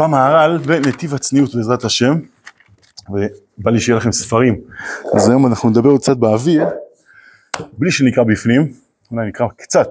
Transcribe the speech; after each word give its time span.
במהר"ל 0.00 0.58
בנתיב 0.58 1.14
הצניעות 1.14 1.54
בעזרת 1.54 1.84
השם, 1.84 2.14
ובא 3.08 3.70
לי 3.70 3.80
שיהיה 3.80 3.98
לכם 3.98 4.12
ספרים. 4.12 4.60
אז 5.14 5.28
היום 5.28 5.46
אנחנו 5.46 5.70
נדבר 5.70 5.96
קצת 5.98 6.16
באוויר, 6.16 6.64
בלי 7.72 7.90
שנקרא 7.90 8.24
בפנים, 8.24 8.72
אולי 9.12 9.28
נקרא 9.28 9.46
קצת. 9.56 9.88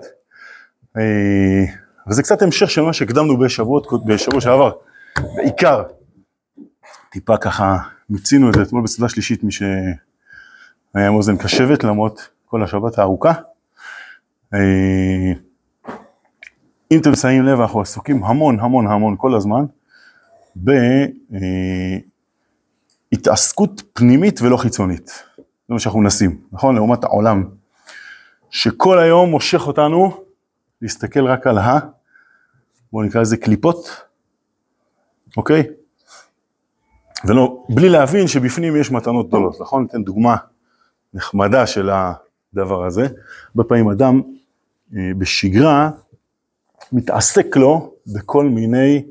אה, 0.97 1.65
וזה 2.07 2.23
קצת 2.23 2.41
המשך 2.41 2.69
של 2.69 2.81
מה 2.81 2.93
שהקדמנו 2.93 3.37
בשבועות, 3.37 4.05
בשבוע 4.05 4.41
שעבר, 4.41 4.71
בעיקר. 5.35 5.83
טיפה 7.11 7.37
ככה 7.37 7.77
מיצינו 8.09 8.49
את 8.49 8.53
זה 8.53 8.61
אתמול 8.61 8.83
בסעודה 8.83 9.09
שלישית, 9.09 9.43
מי 9.43 9.51
שהיה 9.51 11.07
עם 11.07 11.13
אוזן 11.13 11.37
קשבת 11.37 11.83
למרות 11.83 12.29
כל 12.45 12.63
השבת 12.63 12.99
הארוכה. 12.99 13.33
אה, 14.53 15.33
אם 16.91 16.99
אתם 16.99 17.15
שמים 17.15 17.43
לב, 17.43 17.61
אנחנו 17.61 17.81
עסוקים 17.81 18.23
המון 18.23 18.59
המון 18.59 18.87
המון 18.87 19.15
כל 19.17 19.35
הזמן 19.35 19.65
בהתעסקות 23.11 23.83
פנימית 23.93 24.41
ולא 24.41 24.57
חיצונית. 24.57 25.07
זה 25.37 25.73
מה 25.73 25.79
שאנחנו 25.79 25.99
מנסים, 25.99 26.41
נכון? 26.51 26.75
לעומת 26.75 27.03
העולם, 27.03 27.49
שכל 28.49 28.99
היום 28.99 29.29
מושך 29.29 29.67
אותנו 29.67 30.23
להסתכל 30.81 31.25
רק 31.27 31.47
על 31.47 31.57
ה... 31.57 31.79
בואו 32.91 33.03
נקרא 33.03 33.21
לזה 33.21 33.37
קליפות, 33.37 34.05
אוקיי? 35.37 35.63
ולא, 37.25 37.65
בלי 37.69 37.89
להבין 37.89 38.27
שבפנים 38.27 38.75
יש 38.75 38.91
מתנות 38.91 39.27
גדולות, 39.27 39.61
נכון? 39.61 39.81
ניתן 39.81 40.03
דוגמה 40.03 40.35
נחמדה 41.13 41.67
של 41.67 41.89
הדבר 41.89 42.85
הזה. 42.85 43.07
הרבה 43.49 43.63
פעמים 43.63 43.89
אדם 43.89 44.21
אה, 44.95 45.11
בשגרה 45.17 45.89
מתעסק 46.91 47.57
לו 47.57 47.93
בכל 48.07 48.45
מיני, 48.45 49.03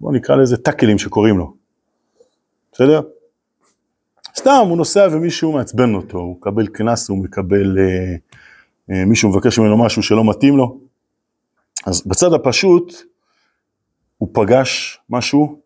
בואו 0.00 0.12
נקרא 0.12 0.36
לזה 0.36 0.56
טאקלים 0.56 0.98
שקוראים 0.98 1.38
לו, 1.38 1.54
בסדר? 2.72 3.00
סתם, 4.36 4.66
הוא 4.68 4.76
נוסע 4.76 5.08
ומישהו 5.12 5.52
מעצבן 5.52 5.94
אותו, 5.94 6.18
הוא 6.18 6.36
מקבל 6.36 6.66
קנס, 6.66 7.08
הוא 7.08 7.18
מקבל, 7.18 7.78
אה, 7.78 8.14
אה, 8.90 9.04
מישהו 9.04 9.30
מבקש 9.30 9.58
ממנו 9.58 9.84
משהו 9.84 10.02
שלא 10.02 10.30
מתאים 10.30 10.56
לו. 10.56 10.80
אז 11.86 12.06
בצד 12.06 12.32
הפשוט, 12.32 12.94
הוא 14.18 14.28
פגש 14.32 15.00
משהו, 15.10 15.60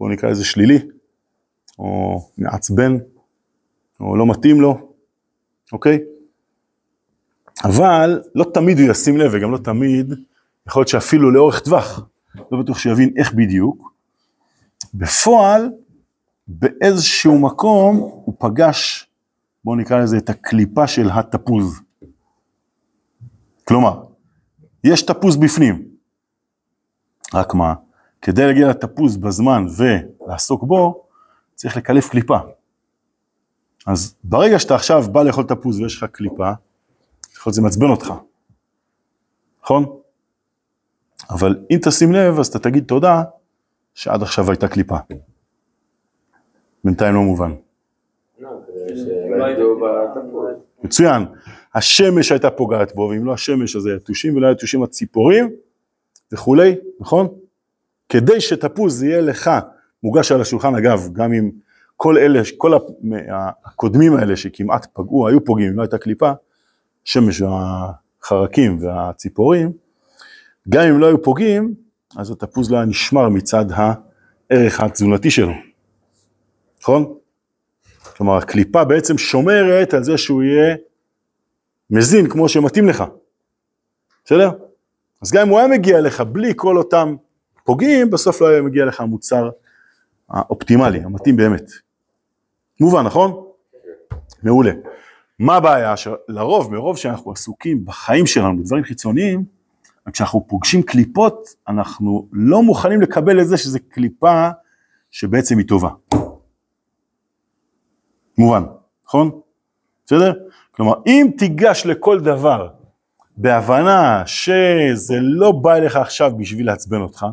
בואו 0.00 0.10
נקרא 0.10 0.30
לזה 0.30 0.44
שלילי, 0.44 0.78
או 1.78 2.20
מעצבן, 2.38 2.98
או 4.00 4.16
לא 4.16 4.26
מתאים 4.26 4.60
לו, 4.60 4.92
אוקיי? 5.72 5.98
אבל 7.64 8.22
לא 8.34 8.44
תמיד 8.54 8.78
הוא 8.78 8.90
ישים 8.90 9.16
לב, 9.16 9.30
וגם 9.34 9.52
לא 9.52 9.58
תמיד, 9.58 10.14
יכול 10.66 10.80
להיות 10.80 10.88
שאפילו 10.88 11.30
לאורך 11.30 11.60
טווח, 11.60 12.09
לא 12.34 12.62
בטוח 12.62 12.78
שיבין 12.78 13.14
איך 13.16 13.34
בדיוק. 13.34 13.92
בפועל, 14.94 15.70
באיזשהו 16.48 17.38
מקום, 17.38 17.96
הוא 17.96 18.34
פגש, 18.38 19.10
בואו 19.64 19.76
נקרא 19.76 19.98
לזה, 19.98 20.16
את 20.16 20.30
הקליפה 20.30 20.86
של 20.86 21.10
התפוז. 21.10 21.80
כלומר, 23.64 24.04
יש 24.84 25.02
תפוז 25.02 25.36
בפנים, 25.36 25.88
רק 27.34 27.54
מה, 27.54 27.74
כדי 28.22 28.46
להגיע 28.46 28.68
לתפוז 28.68 29.16
בזמן 29.16 29.66
ולעסוק 29.76 30.62
בו, 30.62 31.06
צריך 31.54 31.76
לקלף 31.76 32.08
קליפה. 32.08 32.38
אז 33.86 34.14
ברגע 34.24 34.58
שאתה 34.58 34.74
עכשיו 34.74 35.02
בא 35.12 35.22
לאכול 35.22 35.44
תפוז 35.44 35.80
ויש 35.80 35.96
לך 35.96 36.04
קליפה, 36.04 36.52
יכול 37.32 37.50
להיות 37.50 37.54
שזה 37.54 37.62
מעצבן 37.62 37.86
אותך, 37.86 38.12
נכון? 39.64 39.99
אבל 41.30 41.56
אם 41.70 41.78
תשים 41.82 42.12
לב, 42.12 42.38
אז 42.38 42.46
אתה 42.46 42.58
תגיד 42.58 42.84
תודה 42.84 43.22
שעד 43.94 44.22
עכשיו 44.22 44.50
הייתה 44.50 44.68
קליפה. 44.68 44.96
בינתיים 46.84 47.14
לא 47.14 47.20
מובן. 47.20 47.52
מצוין, 50.84 51.22
השמש 51.74 52.32
הייתה 52.32 52.50
פוגעת 52.50 52.94
בו, 52.94 53.02
ואם 53.02 53.24
לא 53.24 53.32
השמש 53.32 53.76
אז 53.76 53.86
היתושים 53.86 54.36
ולא 54.36 54.46
היתושים 54.46 54.82
הציפורים 54.82 55.50
וכולי, 56.32 56.76
נכון? 57.00 57.28
כדי 58.08 58.40
שתפוז 58.40 59.02
יהיה 59.02 59.20
לך 59.20 59.50
מוגש 60.02 60.32
על 60.32 60.40
השולחן, 60.40 60.74
אגב, 60.74 61.08
גם 61.12 61.32
אם 61.32 61.50
כל 61.96 62.18
אלה, 62.18 62.40
כל 62.56 62.72
הקודמים 63.64 64.16
האלה 64.16 64.36
שכמעט 64.36 64.86
פגעו, 64.92 65.28
היו 65.28 65.44
פוגעים, 65.44 65.68
אם 65.68 65.76
לא 65.76 65.82
הייתה 65.82 65.98
קליפה, 65.98 66.32
השמש 67.06 67.42
והחרקים 67.42 68.78
והציפורים, 68.80 69.72
גם 70.68 70.82
אם 70.82 70.98
לא 70.98 71.06
היו 71.06 71.22
פוגעים, 71.22 71.74
אז 72.16 72.30
התפוז 72.30 72.70
לא 72.70 72.76
היה 72.76 72.86
נשמר 72.86 73.28
מצד 73.28 73.64
הערך 73.70 74.80
התזונתי 74.80 75.30
שלו, 75.30 75.52
נכון? 76.80 77.14
כלומר, 78.16 78.36
הקליפה 78.36 78.84
בעצם 78.84 79.18
שומרת 79.18 79.94
על 79.94 80.04
זה 80.04 80.18
שהוא 80.18 80.42
יהיה 80.42 80.76
מזין 81.90 82.28
כמו 82.28 82.48
שמתאים 82.48 82.88
לך, 82.88 83.04
בסדר? 84.24 84.50
אז 85.22 85.32
גם 85.32 85.42
אם 85.42 85.48
הוא 85.48 85.58
היה 85.58 85.68
מגיע 85.68 86.00
לך 86.00 86.20
בלי 86.20 86.52
כל 86.56 86.78
אותם 86.78 87.16
פוגעים, 87.64 88.10
בסוף 88.10 88.40
לא 88.40 88.48
היה 88.48 88.62
מגיע 88.62 88.84
לך 88.84 89.00
המוצר 89.00 89.50
האופטימלי, 90.28 91.00
המתאים 91.00 91.36
באמת. 91.36 91.70
מובן, 92.80 93.06
נכון? 93.06 93.44
מעולה. 94.42 94.72
מה 95.38 95.56
הבעיה? 95.56 95.94
שלרוב, 95.96 96.72
מרוב 96.72 96.96
שאנחנו 96.96 97.32
עסוקים 97.32 97.84
בחיים 97.84 98.26
שלנו 98.26 98.58
בדברים 98.58 98.84
חיצוניים, 98.84 99.44
כשאנחנו 100.12 100.46
פוגשים 100.48 100.82
קליפות, 100.82 101.48
אנחנו 101.68 102.28
לא 102.32 102.62
מוכנים 102.62 103.00
לקבל 103.00 103.40
את 103.40 103.48
זה 103.48 103.56
שזה 103.56 103.78
קליפה 103.78 104.48
שבעצם 105.10 105.58
היא 105.58 105.66
טובה. 105.66 105.90
מובן, 108.38 108.62
נכון? 109.06 109.40
בסדר? 110.06 110.32
כלומר, 110.70 110.94
אם 111.06 111.30
תיגש 111.38 111.86
לכל 111.86 112.20
דבר 112.20 112.68
בהבנה 113.36 114.22
שזה 114.26 115.14
לא 115.20 115.52
בא 115.52 115.74
אליך 115.74 115.96
עכשיו 115.96 116.32
בשביל 116.36 116.66
לעצבן 116.66 117.00
אותך, 117.00 117.26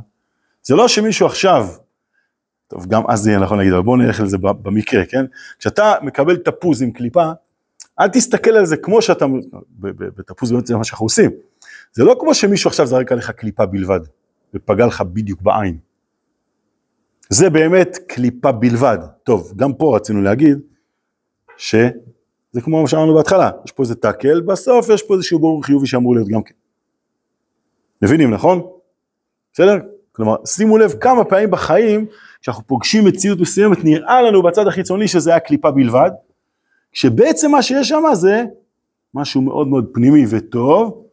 זה 0.64 0.76
לא 0.76 0.88
שמישהו 0.88 1.26
עכשיו, 1.26 1.68
טוב, 2.68 2.86
גם 2.86 3.04
אז 3.10 3.20
זה 3.20 3.30
יהיה 3.30 3.40
נכון 3.40 3.58
להגיד, 3.58 3.74
אבל 3.74 3.82
בואו 3.82 3.96
נלך 3.96 4.20
לזה 4.20 4.38
במקרה, 4.38 5.06
כן? 5.06 5.26
כשאתה 5.60 5.94
מקבל 6.02 6.38
תפוז 6.38 6.82
עם 6.82 6.92
קליפה, 6.92 7.32
אל 8.00 8.08
תסתכל 8.08 8.52
על 8.52 8.66
זה 8.66 8.78
כמו 8.78 9.02
שאתה, 9.02 9.26
בתפוז 9.80 10.52
באמת 10.52 10.68
זה 10.68 10.76
מה 10.76 10.84
שאנחנו 10.84 11.06
עושים. 11.06 11.32
זה 11.98 12.04
לא 12.04 12.16
כמו 12.20 12.34
שמישהו 12.34 12.68
עכשיו 12.68 12.86
זרק 12.86 13.12
עליך 13.12 13.32
קליפה 13.32 13.66
בלבד, 13.66 14.00
ופגע 14.54 14.86
לך 14.86 15.02
בדיוק 15.02 15.42
בעין. 15.42 15.78
זה 17.30 17.50
באמת 17.50 17.98
קליפה 18.08 18.52
בלבד. 18.52 18.98
טוב, 19.24 19.54
גם 19.56 19.74
פה 19.74 19.96
רצינו 19.96 20.22
להגיד, 20.22 20.58
שזה 21.58 21.92
כמו 22.62 22.82
מה 22.82 22.88
שאמרנו 22.88 23.16
בהתחלה, 23.16 23.50
יש 23.66 23.72
פה 23.72 23.84
איזה 23.84 23.96
טאקל, 23.96 24.42
בסוף 24.42 24.90
יש 24.90 25.04
פה 25.04 25.14
איזשהו 25.14 25.40
ברור 25.40 25.64
חיובי 25.64 25.88
שאמור 25.88 26.16
להיות 26.16 26.28
גם 26.28 26.44
כן. 26.44 26.54
מבינים, 28.02 28.32
נכון? 28.32 28.62
בסדר? 29.54 29.78
כלומר, 30.12 30.36
שימו 30.46 30.78
לב 30.78 30.92
כמה 30.92 31.24
פעמים 31.24 31.52
בחיים, 31.52 32.06
כשאנחנו 32.42 32.68
פוגשים 32.68 33.06
מציאות 33.06 33.40
מסוימת, 33.40 33.84
נראה 33.84 34.22
לנו 34.22 34.44
בצד 34.44 34.68
החיצוני 34.68 35.08
שזה 35.08 35.30
היה 35.30 35.40
קליפה 35.40 35.72
בלבד, 35.72 36.12
שבעצם 36.94 37.52
מה 37.52 37.62
שיש 37.62 37.90
שם 37.90 38.04
זה 38.14 38.44
משהו 39.14 39.42
מאוד 39.42 39.68
מאוד 39.68 39.90
פנימי 39.94 40.26
וטוב, 40.30 41.07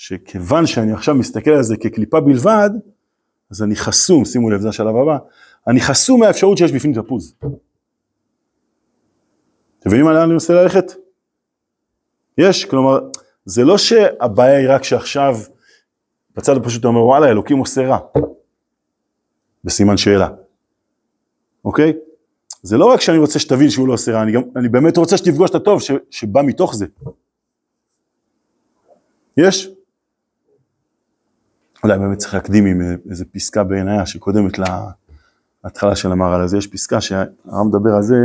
שכיוון 0.00 0.66
שאני 0.66 0.92
עכשיו 0.92 1.14
מסתכל 1.14 1.50
על 1.50 1.62
זה 1.62 1.76
כקליפה 1.76 2.20
בלבד, 2.20 2.70
אז 3.50 3.62
אני 3.62 3.76
חסום, 3.76 4.24
שימו 4.24 4.50
לב, 4.50 4.60
זה 4.60 4.68
השלב 4.68 4.96
הבא, 4.96 5.18
אני 5.66 5.80
חסום 5.80 6.20
מהאפשרות 6.20 6.58
שיש 6.58 6.72
בפנים 6.72 6.94
תפוז. 6.94 7.34
אתם 9.78 9.88
מבינים 9.88 10.06
מה 10.06 10.24
אני 10.24 10.32
מנסה 10.32 10.54
ללכת? 10.54 10.84
יש, 12.38 12.64
כלומר, 12.64 12.98
זה 13.44 13.64
לא 13.64 13.78
שהבעיה 13.78 14.58
היא 14.58 14.68
רק 14.68 14.84
שעכשיו, 14.84 15.34
בצד 16.36 16.56
הפשוט 16.56 16.84
אומר, 16.84 17.04
וואלה, 17.04 17.30
אלוקים 17.30 17.58
עושה 17.58 17.86
רע. 17.86 17.98
בסימן 19.64 19.96
שאלה. 19.96 20.28
אוקיי? 21.64 21.92
זה 22.62 22.78
לא 22.78 22.92
רק 22.92 23.00
שאני 23.00 23.18
רוצה 23.18 23.38
שתבין 23.38 23.70
שהוא 23.70 23.88
לא 23.88 23.92
עושה 23.92 24.12
רע, 24.12 24.22
אני, 24.22 24.32
גם, 24.32 24.42
אני 24.56 24.68
באמת 24.68 24.96
רוצה 24.96 25.16
שתפגוש 25.16 25.50
את 25.50 25.54
הטוב 25.54 25.80
ש, 25.80 25.90
שבא 26.10 26.42
מתוך 26.42 26.74
זה. 26.74 26.86
יש? 29.36 29.68
אולי 31.84 31.98
באמת 31.98 32.18
צריך 32.18 32.34
להקדים 32.34 32.66
עם 32.66 32.80
איזה 33.10 33.24
פסקה 33.24 33.64
בעינייה 33.64 34.06
שקודמת 34.06 34.58
להתחלה 35.64 35.96
של 35.96 36.12
המהר"ל 36.12 36.42
הזה, 36.42 36.58
יש 36.58 36.66
פסקה 36.66 37.00
שהרב 37.00 37.66
מדבר 37.68 37.90
על 37.96 38.02
זה, 38.02 38.16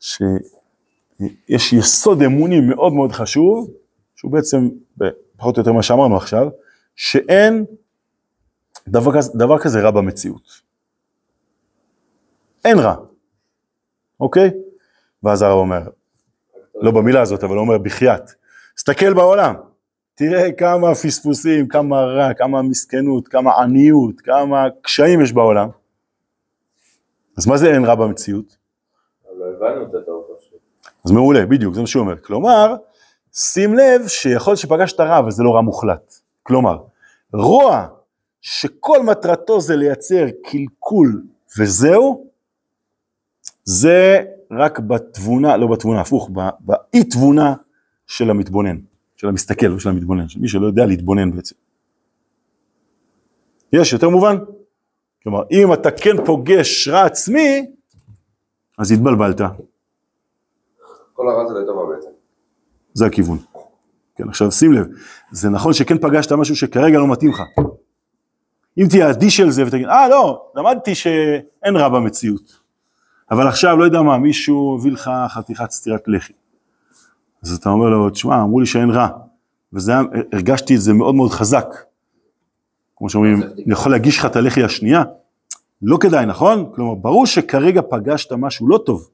שיש 0.00 1.72
יסוד 1.72 2.22
אמוני 2.22 2.60
מאוד 2.60 2.92
מאוד 2.92 3.12
חשוב, 3.12 3.70
שהוא 4.16 4.32
בעצם, 4.32 4.68
פחות 5.36 5.56
או 5.56 5.60
יותר 5.60 5.72
מה 5.72 5.82
שאמרנו 5.82 6.16
עכשיו, 6.16 6.48
שאין 6.96 7.64
דבר 8.88 9.16
כזה, 9.16 9.30
דבר 9.34 9.58
כזה 9.58 9.80
רע 9.80 9.90
במציאות. 9.90 10.60
אין 12.64 12.78
רע. 12.78 12.94
אוקיי? 14.20 14.50
ואז 15.22 15.42
הרב 15.42 15.58
אומר, 15.58 15.82
לא 16.74 16.90
במילה 16.90 17.20
הזאת, 17.20 17.44
אבל 17.44 17.54
הוא 17.54 17.60
אומר 17.60 17.78
בחייאת, 17.78 18.30
תסתכל 18.74 19.14
בעולם, 19.14 19.54
תראה 20.24 20.52
כמה 20.52 20.94
פספוסים, 20.94 21.68
כמה 21.68 22.00
רע, 22.00 22.34
כמה 22.34 22.62
מסכנות, 22.62 23.28
כמה 23.28 23.50
עניות, 23.58 24.20
כמה 24.20 24.66
קשיים 24.82 25.20
יש 25.20 25.32
בעולם. 25.32 25.68
אז 27.38 27.46
מה 27.46 27.56
זה 27.56 27.74
אין 27.74 27.84
רע 27.84 27.94
במציאות? 27.94 28.56
לא 29.38 29.44
הבנו 29.44 29.82
את 29.82 29.94
התור 29.94 30.36
פשוט. 30.38 30.58
אז 31.04 31.10
מעולה, 31.10 31.46
בדיוק, 31.46 31.74
זה 31.74 31.80
מה 31.80 31.86
שהוא 31.86 32.02
אומר. 32.02 32.18
כלומר, 32.18 32.76
שים 33.32 33.74
לב 33.74 34.06
שיכול 34.06 34.50
להיות 34.50 34.60
שפגשת 34.60 35.00
רע, 35.00 35.18
אבל 35.18 35.30
זה 35.30 35.42
לא 35.42 35.54
רע 35.54 35.60
מוחלט. 35.60 36.14
כלומר, 36.42 36.78
רוע 37.32 37.86
שכל 38.40 39.02
מטרתו 39.02 39.60
זה 39.60 39.76
לייצר 39.76 40.26
קלקול 40.44 41.22
וזהו, 41.58 42.26
זה 43.64 44.24
רק 44.50 44.78
בתבונה, 44.78 45.56
לא 45.56 45.66
בתבונה, 45.66 46.00
הפוך, 46.00 46.30
באי 46.60 47.04
תבונה 47.04 47.54
של 48.06 48.30
המתבונן, 48.30 48.76
של 49.22 49.28
המסתכל, 49.28 49.66
לא 49.66 49.78
של 49.78 49.88
המתבונן, 49.88 50.28
של 50.28 50.40
מי 50.40 50.48
שלא 50.48 50.66
יודע 50.66 50.86
להתבונן 50.86 51.36
בעצם. 51.36 51.54
יש, 53.72 53.92
יותר 53.92 54.08
מובן? 54.08 54.36
כלומר, 55.22 55.42
אם 55.50 55.72
אתה 55.72 55.90
כן 55.90 56.24
פוגש 56.24 56.88
רע 56.88 57.04
עצמי, 57.04 57.66
אז 58.78 58.92
התבלבלת. 58.92 59.40
כל 61.12 61.28
הרע 61.28 61.46
זה 61.48 61.54
לטובה 61.54 61.94
בעצם. 61.94 62.08
זה 62.94 63.06
הכיוון. 63.06 63.38
כן, 64.16 64.28
עכשיו 64.28 64.52
שים 64.52 64.72
לב, 64.72 64.86
זה 65.30 65.48
נכון 65.48 65.72
שכן 65.72 65.98
פגשת 65.98 66.32
משהו 66.32 66.56
שכרגע 66.56 66.98
לא 66.98 67.12
מתאים 67.12 67.30
לך. 67.30 67.42
אם 68.78 68.84
תהיה 68.90 69.10
אדיש 69.10 69.40
על 69.40 69.50
זה 69.50 69.66
ותגיד, 69.66 69.86
אה 69.86 70.08
לא, 70.08 70.52
למדתי 70.54 70.94
שאין 70.94 71.76
רע 71.76 71.88
במציאות. 71.88 72.60
אבל 73.30 73.48
עכשיו, 73.48 73.76
לא 73.76 73.84
יודע 73.84 74.02
מה, 74.02 74.18
מישהו 74.18 74.76
הביא 74.78 74.92
לך 74.92 75.10
חתיכת 75.28 75.70
סטירת 75.70 76.02
לחי. 76.06 76.32
אז 77.42 77.52
אתה 77.52 77.68
אומר 77.68 77.88
לו, 77.88 78.10
תשמע, 78.10 78.42
אמרו 78.42 78.60
לי 78.60 78.66
שאין 78.66 78.90
רע. 78.90 79.08
וזה, 79.72 79.92
הרגשתי 80.32 80.74
את 80.76 80.80
זה 80.80 80.92
מאוד 80.92 81.14
מאוד 81.14 81.30
חזק. 81.30 81.66
כמו 82.96 83.10
שאומרים, 83.10 83.42
אני 83.42 83.72
יכול 83.72 83.92
להגיש 83.92 84.18
לך 84.18 84.26
את 84.26 84.36
הלחי 84.36 84.62
השנייה? 84.62 85.02
לא 85.82 85.96
כדאי, 86.00 86.26
נכון? 86.26 86.72
כלומר, 86.74 86.94
ברור 86.94 87.26
שכרגע 87.26 87.80
פגשת 87.90 88.32
משהו 88.32 88.68
לא 88.68 88.78
טוב. 88.86 89.08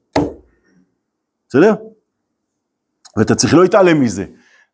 בסדר? 1.49 1.73
ואתה 3.17 3.35
צריך 3.35 3.53
לא 3.53 3.63
להתעלם 3.63 4.01
מזה. 4.01 4.25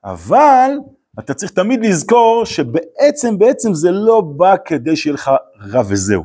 אבל 0.03 0.71
אתה 1.19 1.33
צריך 1.33 1.51
תמיד 1.51 1.85
לזכור 1.85 2.45
שבעצם, 2.45 3.37
בעצם 3.37 3.73
זה 3.73 3.91
לא 3.91 4.21
בא 4.21 4.55
כדי 4.65 4.95
שיהיה 4.95 5.13
לך 5.13 5.31
רע 5.73 5.81
וזהו. 5.89 6.23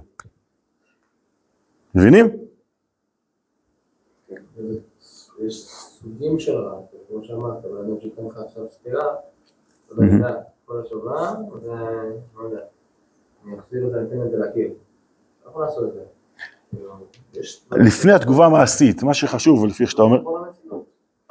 מבינים? 1.95 2.29
יש 5.47 5.65
סוגים 5.65 6.41
של 6.41 6.57
רע, 6.57 6.81
כמו 7.11 7.25
שאמרת, 7.25 7.63
בן 7.63 7.77
אדם 7.77 8.01
שייתן 8.01 8.23
לך 8.25 8.37
עכשיו 8.47 8.63
סטירה, 8.71 9.05
אתה 9.87 9.95
לא 9.95 10.13
יודע, 10.13 10.35
כל 10.65 10.81
השבוע, 10.87 11.33
זה, 11.63 11.71
לא 12.37 12.43
יודע, 12.45 12.61
אני 13.45 13.59
אחזיר 13.59 13.87
את 13.87 13.93
זה, 13.93 13.99
אני 13.99 14.09
אתן 14.09 14.23
את 14.23 14.31
זה 14.31 14.37
לקיר. 14.37 14.71
לא 15.45 15.51
יכול 15.51 15.63
לעשות 15.63 15.85
את 15.89 15.93
זה. 15.95 16.01
לפני 17.73 18.13
התגובה 18.13 18.47
המעשית, 18.47 19.03
מה 19.03 19.15
שחשוב, 19.15 19.63
ולפי 19.63 19.83
איך 19.83 19.91
שאתה 19.91 20.03
אומר. 20.03 20.23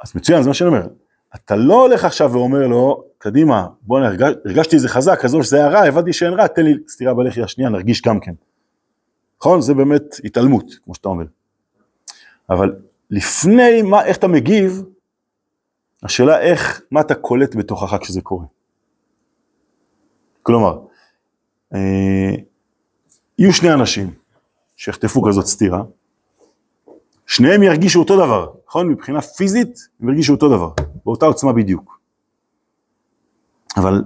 אז 0.00 0.16
מצוין, 0.16 0.42
זה 0.42 0.48
מה 0.48 0.54
שאני 0.54 0.68
אומר. 0.68 0.86
אתה 1.34 1.56
לא 1.56 1.82
הולך 1.82 2.04
עכשיו 2.04 2.32
ואומר 2.32 2.66
לו, 2.66 3.04
קדימה, 3.18 3.66
בוא 3.82 4.00
נרגש, 4.00 4.32
הרגשתי 4.44 4.76
את 4.76 4.80
זה 4.80 4.88
חזק, 4.88 5.24
עזוב 5.24 5.42
שזה 5.42 5.56
היה 5.56 5.68
רע, 5.68 5.80
הבנתי 5.80 6.12
שאין 6.12 6.32
רע, 6.32 6.46
תן 6.46 6.64
לי 6.64 6.74
סטירה 6.88 7.14
בלחי 7.14 7.42
השנייה, 7.42 7.70
נרגיש 7.70 8.02
גם 8.02 8.20
כן. 8.20 8.32
נכון? 9.40 9.60
זה 9.60 9.74
באמת 9.74 10.14
התעלמות, 10.24 10.64
כמו 10.84 10.94
שאתה 10.94 11.08
אומר. 11.08 11.24
אבל 12.50 12.76
לפני 13.10 13.82
מה, 13.82 14.04
איך 14.04 14.16
אתה 14.16 14.28
מגיב, 14.28 14.82
השאלה 16.02 16.40
איך, 16.40 16.82
מה 16.90 17.00
אתה 17.00 17.14
קולט 17.14 17.54
בתוכך 17.56 17.96
כשזה 18.00 18.20
קורה. 18.20 18.46
כלומר, 20.42 20.78
אה, 21.74 22.30
יהיו 23.38 23.52
שני 23.52 23.72
אנשים 23.72 24.10
שיחטפו 24.76 25.22
כזאת 25.22 25.46
סטירה, 25.46 25.82
שניהם 27.26 27.62
ירגישו 27.62 28.00
אותו 28.00 28.16
דבר, 28.16 28.52
נכון? 28.66 28.88
מבחינה 28.88 29.20
פיזית 29.20 29.78
הם 30.00 30.08
ירגישו 30.08 30.32
אותו 30.32 30.48
דבר, 30.48 30.72
באותה 31.04 31.26
עוצמה 31.26 31.52
בדיוק. 31.52 32.00
אבל 33.76 34.04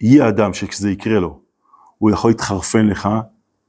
יהיה 0.00 0.28
אדם 0.28 0.54
שכשזה 0.54 0.90
יקרה 0.90 1.20
לו, 1.20 1.40
הוא 1.98 2.10
יכול 2.10 2.30
להתחרפן 2.30 2.86
לך 2.86 3.08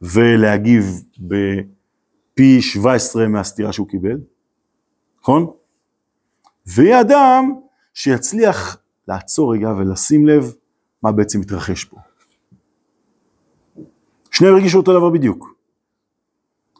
ולהגיב 0.01 0.85
בפי 1.19 2.61
17 2.61 3.27
מהסטירה 3.27 3.73
שהוא 3.73 3.87
קיבל, 3.87 4.17
נכון? 5.21 5.51
ויהיה 6.65 7.01
אדם 7.01 7.51
שיצליח 7.97 8.77
לעצור 9.07 9.53
רגע 9.53 9.69
ולשים 9.77 10.27
לב 10.27 10.53
מה 11.03 11.11
בעצם 11.11 11.39
מתרחש 11.39 11.83
פה. 11.83 11.97
שניהם 14.31 14.55
הרגישו 14.55 14.77
אותו 14.77 14.93
דבר 14.93 15.09
בדיוק. 15.09 15.55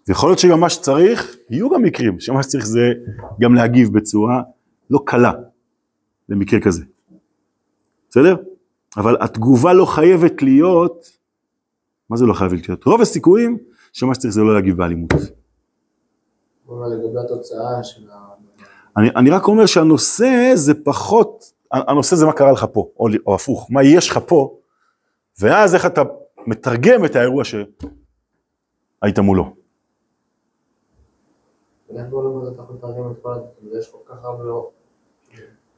ויכול 0.07 0.29
להיות 0.29 0.39
שגם 0.39 0.59
מה 0.59 0.69
שצריך, 0.69 1.35
יהיו 1.49 1.69
גם 1.69 1.81
מקרים 1.81 2.19
שמה 2.19 2.43
שצריך 2.43 2.65
זה 2.65 2.93
גם 3.41 3.55
להגיב 3.55 3.93
בצורה 3.93 4.41
לא 4.89 4.99
קלה 5.05 5.31
למקרה 6.29 6.59
כזה. 6.61 6.83
בסדר? 8.09 8.35
אבל 8.97 9.17
התגובה 9.21 9.73
לא 9.73 9.85
חייבת 9.85 10.41
להיות, 10.41 11.09
מה 12.09 12.17
זה 12.17 12.25
לא 12.25 12.33
חייבת 12.33 12.69
להיות? 12.69 12.83
רוב 12.83 13.01
הסיכויים 13.01 13.57
שמה 13.93 14.15
שצריך 14.15 14.33
זה 14.33 14.41
לא 14.41 14.55
להגיב 14.55 14.77
באלימות. 14.77 15.13
לגבי 16.69 17.19
התוצאה 17.25 17.83
של 17.83 18.09
ה... 18.09 18.37
אני, 18.97 19.09
אני 19.15 19.29
רק 19.29 19.47
אומר 19.47 19.65
שהנושא 19.65 20.51
זה 20.55 20.73
פחות, 20.83 21.53
הנושא 21.71 22.15
זה 22.15 22.25
מה 22.25 22.33
קרה 22.33 22.51
לך 22.51 22.65
פה, 22.73 22.89
או, 22.99 23.07
או 23.25 23.35
הפוך, 23.35 23.67
מה 23.69 23.83
יש 23.83 24.09
לך 24.09 24.19
פה, 24.27 24.57
ואז 25.39 25.75
איך 25.75 25.85
אתה 25.85 26.01
מתרגם 26.47 27.05
את 27.05 27.15
האירוע 27.15 27.44
שהיית 27.44 29.19
מולו. 29.19 29.53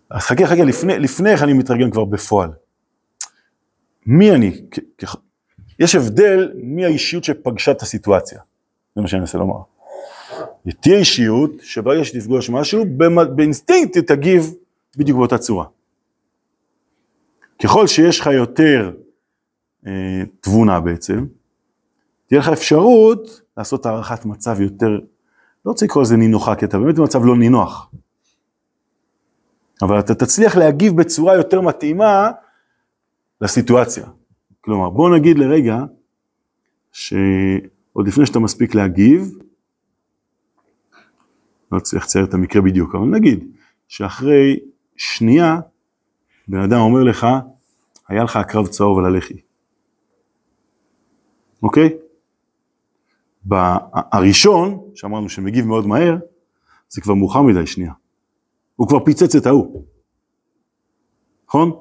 אז 0.09 0.21
חכה, 0.21 0.47
חכה, 0.47 0.63
לפני, 0.63 0.99
לפני 0.99 1.31
איך 1.31 1.43
אני 1.43 1.53
מתרגם 1.53 1.91
כבר 1.91 2.05
בפועל. 2.05 2.49
מי 4.05 4.31
אני? 4.31 4.61
יש 5.79 5.95
הבדל 5.95 6.51
מי 6.55 6.85
האישיות 6.85 7.23
שפגשה 7.23 7.71
את 7.71 7.81
הסיטואציה. 7.81 8.41
זה 8.95 9.01
מה 9.01 9.07
שאני 9.07 9.19
מנסה 9.19 9.37
לומר. 9.37 9.59
תהיה 10.79 10.97
אישיות 10.97 11.51
שברגע 11.61 12.03
שתפגוש 12.03 12.49
משהו, 12.49 12.85
באינסטינקט 13.35 13.97
תגיב 13.97 14.53
בדיוק 14.97 15.17
באותה 15.17 15.37
צורה. 15.37 15.65
ככל 17.63 17.87
שיש 17.87 18.19
לך 18.19 18.27
יותר 18.27 18.91
אה, 19.87 20.23
תבונה 20.39 20.79
בעצם, 20.79 21.25
תהיה 22.27 22.39
לך 22.39 22.49
אפשרות 22.49 23.41
לעשות 23.57 23.85
הערכת 23.85 24.25
מצב 24.25 24.61
יותר, 24.61 24.99
לא 25.65 25.71
רוצה 25.71 25.85
לקרוא 25.85 26.03
לזה 26.03 26.17
נינוחה, 26.17 26.55
כי 26.55 26.65
אתה 26.65 26.79
באמת 26.79 26.95
במצב 26.95 27.25
לא 27.25 27.35
נינוח. 27.35 27.91
אבל 29.81 29.99
אתה 29.99 30.15
תצליח 30.15 30.55
להגיב 30.55 30.97
בצורה 30.97 31.35
יותר 31.35 31.61
מתאימה 31.61 32.31
לסיטואציה. 33.41 34.05
כלומר, 34.61 34.89
בוא 34.89 35.09
נגיד 35.09 35.39
לרגע 35.39 35.77
שעוד 36.91 38.07
לפני 38.07 38.25
שאתה 38.25 38.39
מספיק 38.39 38.75
להגיב, 38.75 39.37
לא 41.71 41.79
צריך 41.79 42.03
לצייר 42.03 42.25
את 42.25 42.33
המקרה 42.33 42.61
בדיוק, 42.61 42.95
אבל 42.95 43.05
נגיד 43.05 43.51
שאחרי 43.87 44.59
שנייה 44.95 45.59
בן 46.47 46.59
אדם 46.59 46.79
אומר 46.79 47.03
לך, 47.03 47.27
היה 48.07 48.23
לך 48.23 48.35
עקרב 48.35 48.67
צהוב 48.67 48.99
על 48.99 49.05
הלחי. 49.05 49.41
אוקיי? 51.63 51.89
הראשון, 53.93 54.79
שאמרנו 54.95 55.29
שמגיב 55.29 55.65
מאוד 55.65 55.87
מהר, 55.87 56.17
זה 56.89 57.01
כבר 57.01 57.13
מאוחר 57.13 57.41
מדי 57.41 57.67
שנייה. 57.67 57.93
הוא 58.75 58.87
כבר 58.87 59.05
פיצץ 59.05 59.35
את 59.35 59.45
ההוא. 59.45 59.83
נכון? 61.47 61.71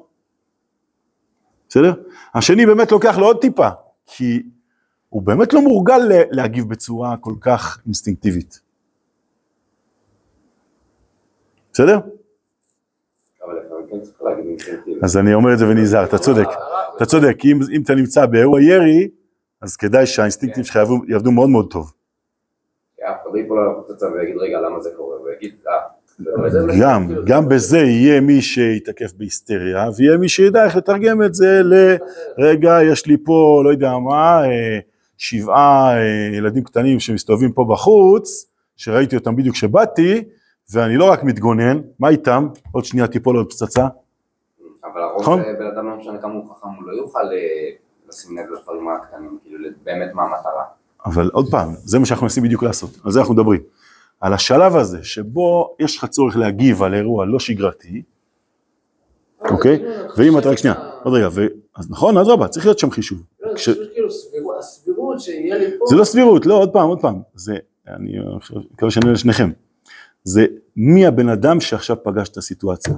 בסדר? 1.69 1.93
השני 2.33 2.65
באמת 2.65 2.91
לוקח 2.91 3.17
לו 3.17 3.25
עוד 3.25 3.41
טיפה, 3.41 3.69
כי 4.05 4.43
הוא 5.09 5.21
באמת 5.21 5.53
לא 5.53 5.61
מורגל 5.61 5.99
להגיב 6.31 6.69
בצורה 6.69 7.17
כל 7.17 7.33
כך 7.41 7.81
אינסטינקטיבית. 7.85 8.68
בסדר? 11.79 11.99
כן. 14.85 14.91
אז 15.03 15.17
אני 15.17 15.33
אומר 15.33 15.53
את 15.53 15.57
זה 15.57 15.67
ונזהר, 15.67 16.03
אתה 16.03 16.17
צודק. 16.17 16.47
אתה 16.97 17.05
צודק, 17.05 17.37
אם, 17.45 17.59
אתה 17.83 17.95
נמצא 17.95 18.25
באירוע 18.25 18.61
ירי, 18.61 19.07
אז 19.61 19.75
כדאי 19.75 20.05
שהאינסטינקטים 20.05 20.63
שלך 20.63 20.79
יעבדו, 21.07 21.31
מאוד 21.31 21.49
מאוד 21.49 21.71
טוב. 21.71 21.91
אחד 23.03 23.29
לא 23.33 23.37
ייפול 23.37 23.59
על 23.59 23.65
הפצצה 23.79 24.05
ויגיד 24.11 24.35
רגע 24.37 24.59
למה 24.61 24.79
זה 24.79 24.89
קורה, 24.97 25.21
ויגיד 25.21 25.55
אה. 25.67 25.73
זה 26.19 26.31
לא 26.31 26.35
אבל 26.35 26.51
זה 26.51 26.61
זה." 26.61 26.67
לא- 26.67 26.73
גם, 26.81 27.07
גם 27.25 27.49
בזה 27.49 27.77
יהיה 27.77 28.21
מי 28.21 28.41
שיתקף 28.41 29.13
בהיסטריה, 29.13 29.89
ויהיה 29.97 30.17
מי 30.17 30.29
שידע 30.29 30.65
איך 30.65 30.75
לתרגם 30.75 31.23
את 31.23 31.33
זה 31.33 31.61
ל... 31.63 31.95
רגע, 32.37 32.77
יש 32.91 33.05
לי 33.05 33.17
פה, 33.25 33.61
לא 33.65 33.69
יודע 33.69 33.97
מה, 33.97 34.43
אה, 34.45 34.79
שבעה 35.17 35.97
אה, 35.97 36.37
ילדים 36.37 36.63
קטנים 36.63 36.99
שמסתובבים 36.99 37.51
פה 37.51 37.65
בחוץ, 37.69 38.45
שראיתי 38.77 39.15
אותם 39.15 39.35
בדיוק 39.35 39.55
כשבאתי, 39.55 40.23
ואני 40.73 40.97
לא 40.97 41.11
רק 41.11 41.23
מתגונן, 41.23 41.81
מה 41.99 42.09
איתם? 42.09 42.47
עוד 42.71 42.85
שנייה 42.85 43.07
תיפול 43.07 43.37
עוד 43.37 43.49
פצצה. 43.49 43.87
אבל 44.83 45.01
הרוב 45.01 45.21
נכון. 45.21 45.41
שבן 45.41 45.65
אדם 45.75 45.89
לא 45.89 45.95
משנה 45.97 46.17
כמה 46.21 46.33
הוא 46.33 46.55
חכם, 46.55 46.67
הוא 46.67 46.87
לא 46.87 46.93
יוכל 46.97 47.19
אה, 47.19 47.69
לשים 48.09 48.37
לב 48.37 48.45
לדברים 48.59 48.87
הקטנים, 48.89 49.37
כאילו 49.43 49.69
באמת 49.83 50.13
מה 50.13 50.23
המטרה. 50.23 50.63
אבל 51.05 51.29
עוד 51.33 51.51
פעם, 51.51 51.67
זה 51.77 51.99
מה 51.99 52.05
שאנחנו 52.05 52.23
מנסים 52.25 52.43
בדיוק 52.43 52.63
לעשות, 52.63 52.89
על 53.03 53.11
זה 53.11 53.19
אנחנו 53.19 53.33
מדברים. 53.33 53.61
על 54.21 54.33
השלב 54.33 54.75
הזה, 54.75 55.03
שבו 55.03 55.75
יש 55.79 55.97
לך 55.97 56.05
צורך 56.05 56.37
להגיב 56.37 56.83
על 56.83 56.93
אירוע 56.93 57.25
לא 57.25 57.39
שגרתי, 57.39 58.01
אוקיי? 59.51 59.77
כאילו, 59.77 59.93
אני 59.93 60.03
ואם 60.17 60.27
חושב 60.27 60.37
אתה, 60.37 60.49
רק 60.49 60.57
שנייה, 60.57 60.75
עוד 61.03 61.13
רגע. 61.13 61.27
אז 61.75 61.91
נכון, 61.91 62.17
אדרבה, 62.17 62.47
צריך 62.47 62.65
להיות 62.65 62.79
שם 62.79 62.91
חישוב. 62.91 63.19
לא, 63.41 63.53
חושב 63.53 63.73
שכאילו 63.73 64.11
סבירות- 64.11 64.55
הסבירות 64.59 65.19
שיהיה 65.19 65.57
לי 65.57 65.65
פה, 65.79 65.85
זה 65.89 65.95
לא 65.95 66.03
סבירות, 66.03 66.45
לא, 66.45 66.53
עוד 66.53 66.73
פעם, 66.73 66.87
עוד 66.89 67.01
פעם, 67.01 67.21
זה, 67.33 67.55
אני 67.87 68.11
מקווה 68.73 68.91
שאני 68.91 69.03
אומר 69.03 69.13
לשניכם, 69.13 69.49
זה 70.23 70.45
מי 70.75 71.05
הבן 71.05 71.29
אדם 71.29 71.59
שעכשיו 71.59 72.03
פגש 72.03 72.29
את 72.29 72.37
הסיטואציה. 72.37 72.93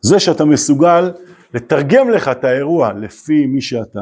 זה 0.00 0.20
שאתה 0.20 0.44
מסוגל 0.44 1.12
לתרגם 1.54 2.10
לך 2.10 2.28
את 2.28 2.44
האירוע 2.44 2.92
לפי 2.92 3.46
מי 3.46 3.60
שאתה, 3.60 4.00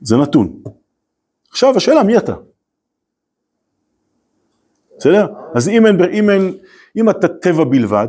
זה 0.00 0.16
נתון. 0.16 0.62
עכשיו 1.50 1.76
השאלה 1.76 2.02
מי 2.02 2.18
אתה. 2.18 2.34
בסדר? 4.98 5.26
אז 5.54 5.68
אם 5.68 5.86
אין, 5.86 6.00
אם 6.12 6.30
אין, 6.30 6.58
אם 6.96 7.10
אתה 7.10 7.28
טבע 7.28 7.64
בלבד, 7.64 8.08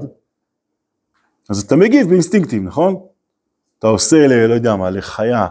אז 1.49 1.63
אתה 1.63 1.75
מגיב 1.75 2.07
באינסטינקטים, 2.07 2.65
נכון? 2.65 3.05
אתה 3.79 3.87
עושה, 3.87 4.27
ל, 4.27 4.47
לא 4.47 4.53
יודע 4.53 4.75
מה, 4.75 4.89
לחיה, 4.89 5.47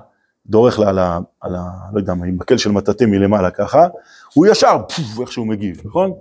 דורך 0.50 0.78
לה 0.78 0.88
על 0.88 0.98
ה... 0.98 1.18
על 1.40 1.54
ה 1.54 1.60
לא 1.92 1.98
יודע 1.98 2.14
מה, 2.14 2.26
עם 2.26 2.36
מקל 2.36 2.56
של 2.56 2.70
מטאטא 2.70 3.04
מלמעלה 3.04 3.50
ככה, 3.50 3.86
הוא 4.34 4.46
ישר, 4.46 4.78
פוף, 4.88 5.20
איך 5.20 5.32
שהוא 5.32 5.46
מגיב, 5.46 5.82
נכון? 5.84 6.12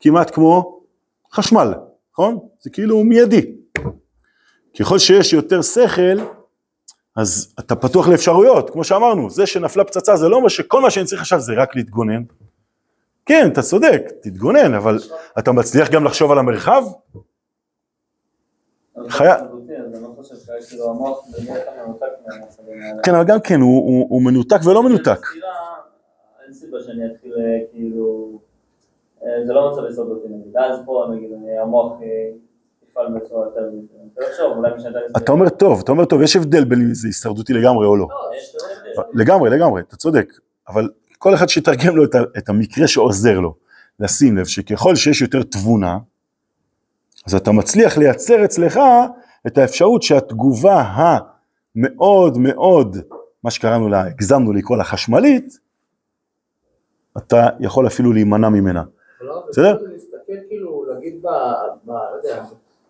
כמעט 0.00 0.34
כמו 0.34 0.80
חשמל, 1.32 1.74
נכון? 2.12 2.38
זה 2.60 2.70
כאילו 2.70 3.04
מיידי. 3.04 3.54
ככל 4.80 4.98
שיש 4.98 5.32
יותר 5.32 5.62
שכל, 5.62 6.18
אז 7.16 7.54
אתה 7.58 7.76
פתוח 7.76 8.08
לאפשרויות, 8.08 8.70
כמו 8.70 8.84
שאמרנו, 8.84 9.30
זה 9.30 9.46
שנפלה 9.46 9.84
פצצה 9.84 10.16
זה 10.16 10.28
לא 10.28 10.36
אומר 10.36 10.48
שכל 10.48 10.80
מה 10.82 10.90
שאני 10.90 11.06
צריך 11.06 11.20
עכשיו 11.22 11.40
זה 11.40 11.52
רק 11.56 11.76
להתגונן. 11.76 12.22
כן, 13.26 13.48
אתה 13.52 13.62
צודק, 13.62 14.02
תתגונן, 14.22 14.74
אבל 14.74 14.98
אתה 15.38 15.52
מצליח 15.52 15.90
גם 15.90 16.04
לחשוב 16.04 16.32
על 16.32 16.38
המרחב? 16.38 16.82
חיה- 16.86 17.20
אז 18.93 18.93
אני 18.93 18.93
לא 18.93 18.93
חושב 18.93 18.93
שכאילו 18.93 18.93
המוח 18.93 18.93
באמת 18.93 18.93
מנותק 18.93 18.93
מהמצבים 18.93 18.93
האלה. 19.10 19.46
כן, 23.02 23.14
אבל 23.14 23.24
גם 23.24 23.40
כן, 23.40 23.60
הוא, 23.60 24.22
מנותק 24.22 24.58
ולא 24.64 24.82
מנותק. 24.82 25.18
בסתירה, 25.22 25.48
אין 26.44 26.52
סיבה 26.52 26.78
שאני 26.80 27.06
אתחיל 27.06 27.34
כאילו, 27.72 28.38
זה 29.46 29.52
לא 29.52 29.72
מצב 29.72 29.84
הישרדותי 29.84 30.28
נגיד, 30.28 30.56
אז 30.56 30.78
פה 30.84 31.06
נגיד 31.16 31.30
אני- 31.32 31.58
המוח 31.58 31.92
יפעל 32.90 33.06
בצורה 33.14 33.44
יותר 33.46 33.60
ויותר. 33.60 33.74
אני 34.00 34.08
רוצה 34.08 34.20
לחשוב, 34.30 34.56
אולי 34.56 34.74
משנה 34.76 34.98
אתה 35.16 35.32
אומר 35.32 35.48
טוב, 35.48 35.80
אתה 35.84 35.92
אומר 35.92 36.04
טוב, 36.04 36.22
יש 36.22 36.36
הבדל 36.36 36.64
בין 36.64 36.80
אם 36.80 36.94
זה 36.94 37.08
הישרדותי 37.08 37.52
לגמרי 37.52 37.86
או 37.86 37.96
לא. 37.96 38.06
הבדל. 38.98 39.20
לגמרי, 39.22 39.50
לגמרי, 39.50 39.82
אתה 39.88 39.96
צודק, 39.96 40.32
אבל 40.68 40.88
כל 41.18 41.34
אחד 41.34 41.48
שיתרגם 41.48 41.96
לו 41.96 42.04
את 42.38 42.48
המקרה 42.48 42.88
שעוזר 42.88 43.40
לו, 43.40 43.54
לשים 44.00 44.36
לב 44.36 44.44
שככל 44.44 44.94
שיש 44.96 45.22
יותר 45.22 45.42
תבונה, 45.42 45.98
אז 47.26 47.34
אתה 47.34 47.52
מצליח 47.52 47.98
לייצר 47.98 48.44
אצלך 48.44 48.80
את 49.46 49.58
האפשרות 49.58 50.02
שהתגובה 50.02 50.84
המאוד 51.76 52.38
מאוד, 52.38 52.96
מה 53.44 53.50
שקראנו 53.50 53.88
לה, 53.88 54.00
הגזמנו 54.06 54.52
לקרוא 54.52 54.76
לה 54.76 54.84
חשמלית, 54.84 55.58
אתה 57.18 57.48
יכול 57.60 57.86
אפילו 57.86 58.12
להימנע 58.12 58.48
ממנה. 58.48 58.84
לא, 59.20 59.44
בסדר? 59.48 59.78
להסתכל 59.82 60.32
כאילו, 60.48 60.84
להגיד 60.84 61.22
ב... 61.22 61.26
לא 61.86 61.94
יודע, 62.16 62.44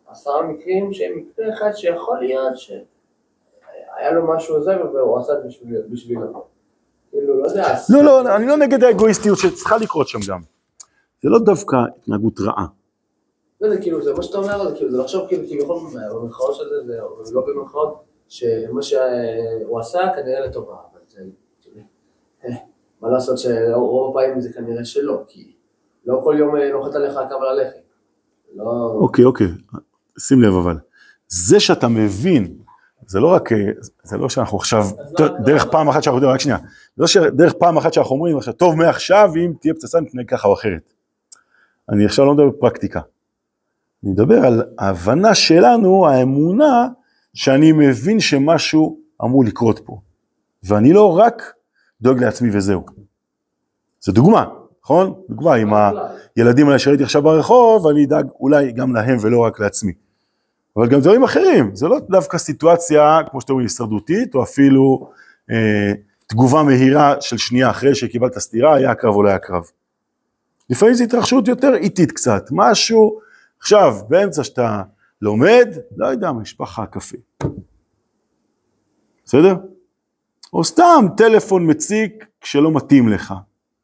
עשרה 0.07 0.43
מקרים 0.43 0.93
שהם 0.93 1.13
מקרה 1.17 1.55
אחד 1.55 1.71
שיכול 1.75 2.19
להיות 2.21 2.59
שהיה 2.59 4.11
לו 4.13 4.35
משהו 4.37 4.55
עוזר 4.57 4.83
והוא 4.95 5.19
עשה 5.19 5.33
בשבילו. 5.91 6.45
כאילו, 7.11 7.43
לא. 7.43 7.49
לא, 7.91 8.05
לא, 8.05 8.37
אני 8.37 8.47
לא 8.47 8.57
נגד 8.57 8.85
האגואיסטיות 8.85 9.39
שצריכה 9.39 9.77
לקרות 9.77 10.09
שם 10.09 10.19
גם. 10.29 10.41
זה 11.23 11.29
לא 11.29 11.39
דווקא 11.39 11.77
התנהגות 11.97 12.41
רעה. 12.41 12.67
לא, 13.65 13.71
זה 13.71 13.83
כאילו, 13.83 14.03
זה 14.03 14.13
מה 14.13 14.23
שאתה 14.23 14.39
אומר, 14.39 14.71
זה 14.71 14.77
כאילו, 14.77 14.91
זה 14.91 14.99
לחשוב 14.99 15.29
כאילו, 15.29 15.49
כביכול 15.49 15.81
במרכאות 16.11 16.55
של 16.55 16.65
זה, 16.69 16.87
זה 16.87 17.01
או 17.01 17.23
לא 17.33 17.45
במרכאות, 17.47 18.05
שמה 18.29 18.83
שהוא 18.83 19.81
עשה 19.81 20.01
כנראה 20.17 20.41
לטובה, 20.41 20.75
אבל 20.93 21.01
זה, 21.09 21.21
אה, 22.45 22.55
מה 23.01 23.11
לעשות 23.11 23.39
שרוב 23.39 24.17
הפעמים 24.17 24.41
זה 24.41 24.53
כנראה 24.53 24.85
שלא, 24.85 25.23
כי 25.29 25.53
לא 26.07 26.21
כל 26.25 26.37
יום 26.39 26.57
אה, 26.57 26.73
נוחת 26.73 26.95
עליך 26.95 27.17
הקו 27.17 27.35
על 27.35 27.59
הלחם. 27.59 27.79
לא... 28.57 28.97
אוקיי, 29.01 29.25
אוקיי, 29.25 29.47
שים 30.19 30.43
לב 30.43 30.55
אבל, 30.55 30.77
זה 31.29 31.61
שאתה 31.61 31.89
מבין, 31.89 32.55
זה 33.07 33.21
לא 33.21 33.29
רק, 33.29 33.53
אה, 33.53 33.59
זה 34.03 34.17
לא 34.17 34.29
שאנחנו 34.29 34.59
עכשיו, 34.59 34.85
דרך 35.45 35.65
פעם 35.71 35.89
אחת 35.89 36.03
שאנחנו, 36.03 36.29
רק 36.29 36.41
שנייה, 36.41 36.59
זה 36.97 37.03
לא 37.03 37.07
שדרך 37.07 37.53
פעם 37.53 37.77
אחת 37.77 37.93
שאנחנו 37.93 38.15
אומרים 38.15 38.37
עכשיו, 38.37 38.55
טוב 38.55 38.75
מעכשיו 38.75 39.31
אם 39.37 39.53
תהיה 39.61 39.75
פצצה 39.75 40.01
נתנהג 40.01 40.29
ככה 40.29 40.49
או 40.49 40.55
אחרת. 40.55 40.93
אני 41.89 42.05
עכשיו 42.05 42.25
לא 42.25 42.35
מדבר 42.35 42.49
בפרקטיקה. 42.49 43.01
אני 44.05 44.13
מדבר 44.13 44.47
על 44.47 44.63
ההבנה 44.79 45.35
שלנו, 45.35 46.07
האמונה, 46.07 46.89
שאני 47.35 47.73
מבין 47.73 48.21
שמשהו 48.21 48.99
אמור 49.25 49.45
לקרות 49.45 49.81
פה. 49.85 50.01
ואני 50.63 50.93
לא 50.93 51.19
רק 51.19 51.53
דואג 52.01 52.25
לעצמי 52.25 52.57
וזהו. 52.57 52.85
זה 54.01 54.13
דוגמה, 54.13 54.45
נכון? 54.85 55.15
דוגמה 55.29 55.55
עם 55.55 55.75
ה... 55.75 55.91
ילדים 56.37 56.67
האלה 56.67 56.79
שראיתי 56.79 57.03
עכשיו 57.03 57.23
ברחוב, 57.23 57.87
אני 57.87 58.05
אדאג 58.05 58.27
אולי 58.41 58.73
גם 58.73 58.95
להם 58.95 59.17
ולא 59.21 59.41
רק 59.41 59.61
לעצמי. 59.61 59.93
אבל 60.77 60.89
גם 60.89 61.01
דברים 61.01 61.25
אחרים, 61.25 61.75
זה 61.75 61.89
לא 61.89 61.99
דווקא 62.11 62.39
סיטואציה, 62.39 63.19
כמו 63.31 63.41
שאתם 63.41 63.53
אומרים, 63.53 63.67
הישרדותית, 63.67 64.35
או 64.35 64.43
אפילו 64.43 65.11
אה, 65.51 65.93
תגובה 66.27 66.63
מהירה 66.63 67.15
של 67.21 67.37
שנייה 67.37 67.71
אחרי 67.71 67.95
שקיבלת 67.95 68.39
סטירה, 68.39 68.75
היה 68.75 68.95
קרב 68.95 69.15
או 69.15 69.23
לא 69.23 69.29
היה 69.29 69.39
קרב. 69.39 69.63
לפעמים 70.71 70.95
זו 70.95 71.05
התרחשות 71.05 71.49
יותר 71.49 71.75
איטית 71.75 72.13
קצת, 72.13 72.43
משהו, 72.51 73.24
עכשיו, 73.65 73.97
באמצע 74.09 74.45
שאתה 74.45 74.83
לומד, 75.23 75.69
לא 75.97 76.07
יודע 76.07 76.33
מה, 76.33 76.41
נשפך 76.43 76.63
לך 76.63 76.79
הקפה. 76.79 77.17
בסדר? 79.25 79.55
או 80.53 80.65
סתם 80.65 81.05
טלפון 81.17 81.71
מציק 81.71 82.27
כשלא 82.41 82.71
מתאים 82.73 83.09
לך. 83.09 83.35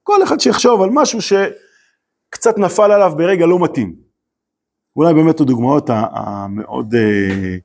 כל 0.03 0.23
אחד 0.23 0.41
שיחשוב 0.41 0.83
על 0.83 0.91
משהו 0.93 1.23
ש... 1.23 1.33
קצת 2.31 2.59
נפל 2.59 2.93
עליו 2.93 3.13
ברגע 3.17 3.47
לא 3.47 3.59
מתאים. 3.59 3.95
אולי 4.97 5.15
באמת 5.15 5.41
הדוגמאות 5.41 5.91
המאוד 5.93 6.95
אה, 6.95 7.57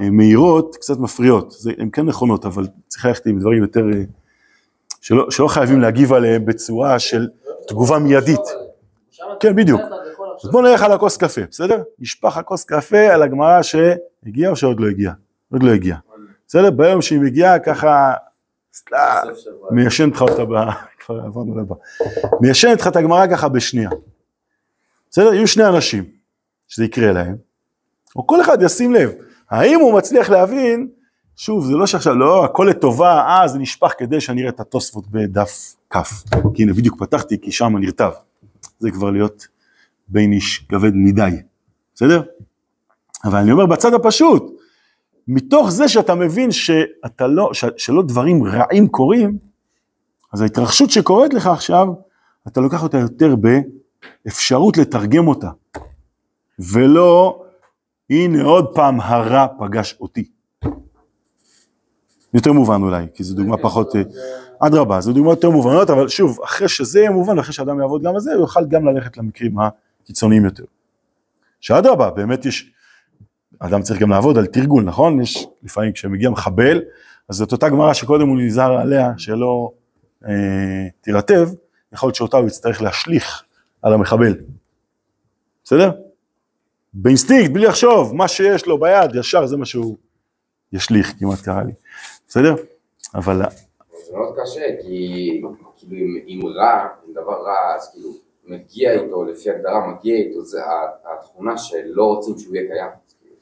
אה, 0.00 0.10
מהירות 0.10 0.76
קצת 0.76 0.98
מפריעות, 0.98 1.50
זה- 1.50 1.72
הן 1.78 1.88
כן 1.92 2.06
נכונות, 2.06 2.44
אבל 2.44 2.66
צריך 2.88 3.04
ללכת 3.04 3.26
עם 3.26 3.38
דברים 3.38 3.62
יותר, 3.62 3.84
אה, 3.94 4.02
שלא, 5.00 5.30
שלא 5.30 5.48
חייבים 5.48 5.80
להגיב 5.80 6.12
עליהם 6.12 6.44
בצורה 6.46 6.98
של 6.98 7.28
תגובה 7.68 7.98
מיידית. 7.98 8.40
כן, 9.40 9.56
בדיוק. 9.56 9.80
אז 10.44 10.50
בוא 10.50 10.62
נלך 10.62 10.82
על 10.82 10.92
הכוס 10.92 11.16
קפה, 11.16 11.40
בסדר? 11.50 11.82
נשפך 11.98 12.36
הכוס 12.36 12.64
קפה 12.64 13.14
על 13.14 13.22
הגמרא 13.22 13.62
שהגיעה 13.62 14.50
או 14.50 14.56
שעוד 14.56 14.80
לא 14.80 14.88
הגיעה? 14.88 15.14
עוד 15.52 15.62
לא 15.62 15.70
הגיעה. 15.70 15.98
בסדר? 16.48 16.70
ביום 16.70 17.02
שהיא 17.02 17.20
מגיעה 17.20 17.58
ככה, 17.58 18.12
מיישנת 19.70 20.14
לך 20.14 20.22
אותה. 20.22 20.42
כבר 21.00 21.20
עברנו 21.26 21.58
לבא. 21.58 21.74
מיישנת 22.40 22.80
לך 22.80 22.88
את 22.88 22.96
הגמרא 22.96 23.26
ככה 23.26 23.48
בשנייה. 23.48 23.90
בסדר? 25.10 25.34
יהיו 25.34 25.48
שני 25.48 25.66
אנשים 25.66 26.04
שזה 26.68 26.84
יקרה 26.84 27.12
להם, 27.12 27.36
או 28.16 28.26
כל 28.26 28.40
אחד 28.40 28.62
ישים 28.62 28.94
לב, 28.94 29.12
האם 29.50 29.80
הוא 29.80 29.98
מצליח 29.98 30.30
להבין, 30.30 30.88
שוב, 31.36 31.66
זה 31.66 31.72
לא 31.72 31.86
שעכשיו, 31.86 32.14
לא, 32.14 32.44
הכל 32.44 32.66
לטובה, 32.70 33.20
אה, 33.20 33.48
זה 33.48 33.58
נשפך 33.58 33.92
כדי 33.98 34.20
שאני 34.20 34.40
אראה 34.40 34.50
את 34.50 34.60
התוספות 34.60 35.08
בדף 35.10 35.74
כ', 35.90 35.98
כי 36.54 36.62
הנה 36.62 36.72
בדיוק 36.72 36.98
פתחתי, 36.98 37.40
כי 37.40 37.52
שם 37.52 37.76
נרטב. 37.76 38.10
זה 38.78 38.90
כבר 38.90 39.10
להיות 39.10 39.46
בין 40.08 40.32
איש 40.32 40.58
כבד 40.68 40.92
מדי, 40.94 41.30
בסדר? 41.94 42.22
אבל 43.24 43.38
אני 43.38 43.52
אומר 43.52 43.66
בצד 43.66 43.94
הפשוט, 43.94 44.58
מתוך 45.28 45.70
זה 45.70 45.88
שאתה 45.88 46.14
מבין 46.14 46.50
שאתה 46.50 47.26
לא, 47.26 47.50
שלא 47.76 48.02
דברים 48.02 48.44
רעים 48.44 48.88
קורים, 48.88 49.38
אז 50.32 50.40
ההתרחשות 50.40 50.90
שקורית 50.90 51.34
לך 51.34 51.46
עכשיו, 51.46 51.88
אתה 52.48 52.60
לוקח 52.60 52.82
אותה 52.82 52.98
יותר 52.98 53.34
באפשרות 54.24 54.76
לתרגם 54.76 55.28
אותה, 55.28 55.50
ולא, 56.58 57.42
הנה 58.10 58.42
עוד 58.42 58.74
פעם 58.74 59.00
הרע 59.00 59.46
פגש 59.58 59.96
אותי. 60.00 60.28
יותר 62.34 62.52
מובן 62.52 62.82
אולי, 62.82 63.06
כי 63.14 63.24
זו 63.24 63.34
דוגמה 63.34 63.56
פחות, 63.56 63.96
אה, 63.96 64.02
אדרבה, 64.58 65.00
זו 65.00 65.12
דוגמה 65.12 65.30
יותר 65.30 65.50
מובנות, 65.50 65.90
אבל 65.90 66.08
שוב, 66.08 66.38
אחרי 66.44 66.68
שזה 66.68 66.98
יהיה 67.00 67.10
מובן, 67.10 67.38
אחרי 67.38 67.52
שאדם 67.52 67.80
יעבוד 67.80 68.02
גם 68.02 68.14
על 68.14 68.20
זה, 68.20 68.32
הוא 68.32 68.40
יוכל 68.40 68.66
גם 68.66 68.86
ללכת 68.86 69.16
למקרים 69.16 69.54
הקיצוניים 70.08 70.44
יותר. 70.44 70.64
שאדרבה, 71.60 72.10
באמת 72.10 72.46
יש, 72.46 72.72
אדם 73.58 73.82
צריך 73.82 74.00
גם 74.00 74.10
לעבוד 74.10 74.38
על 74.38 74.46
תרגול, 74.46 74.84
נכון? 74.84 75.20
יש 75.20 75.46
לפעמים 75.62 75.92
כשמגיע 75.92 76.30
מחבל, 76.30 76.82
אז 77.28 77.36
זאת 77.36 77.52
אותה 77.52 77.68
גמרא 77.68 77.92
שקודם 77.92 78.28
הוא 78.28 78.38
נזהר 78.40 78.72
עליה, 78.72 79.12
שלא 79.16 79.72
אה, 80.24 80.88
תירטב, 81.00 81.48
יכול 81.92 82.06
להיות 82.06 82.14
שאותה 82.14 82.36
הוא 82.36 82.46
יצטרך 82.46 82.82
להשליך 82.82 83.42
על 83.82 83.92
המחבל. 83.92 84.34
בסדר? 85.64 85.90
באינסטינקט, 86.94 87.52
בלי 87.52 87.66
לחשוב, 87.66 88.14
מה 88.14 88.28
שיש 88.28 88.66
לו 88.66 88.80
ביד, 88.80 89.14
ישר 89.14 89.46
זה 89.46 89.56
מה 89.56 89.66
שהוא 89.66 89.96
ישליך, 90.72 91.14
כמעט 91.18 91.40
קרה 91.40 91.62
לי, 91.62 91.72
בסדר? 92.28 92.54
אבל 93.14 93.42
זה 94.06 94.16
מאוד 94.16 94.34
קשה, 94.42 94.66
כי 94.82 95.40
כאילו 95.76 95.98
אם 96.28 96.40
רע, 96.46 96.88
אם 97.08 97.12
דבר 97.12 97.42
רע, 97.44 97.74
אז 97.76 97.90
כאילו 97.92 98.27
מגיע 98.48 98.92
איתו, 98.92 99.24
לפי 99.24 99.50
הגדרה 99.50 99.86
מגיע 99.86 100.16
איתו, 100.16 100.44
זה 100.44 100.60
התכונה 101.04 101.58
שלא 101.58 102.04
רוצים 102.04 102.38
שהוא 102.38 102.56
יהיה 102.56 102.68
קיים. 102.68 102.90
כאילו, 103.20 103.36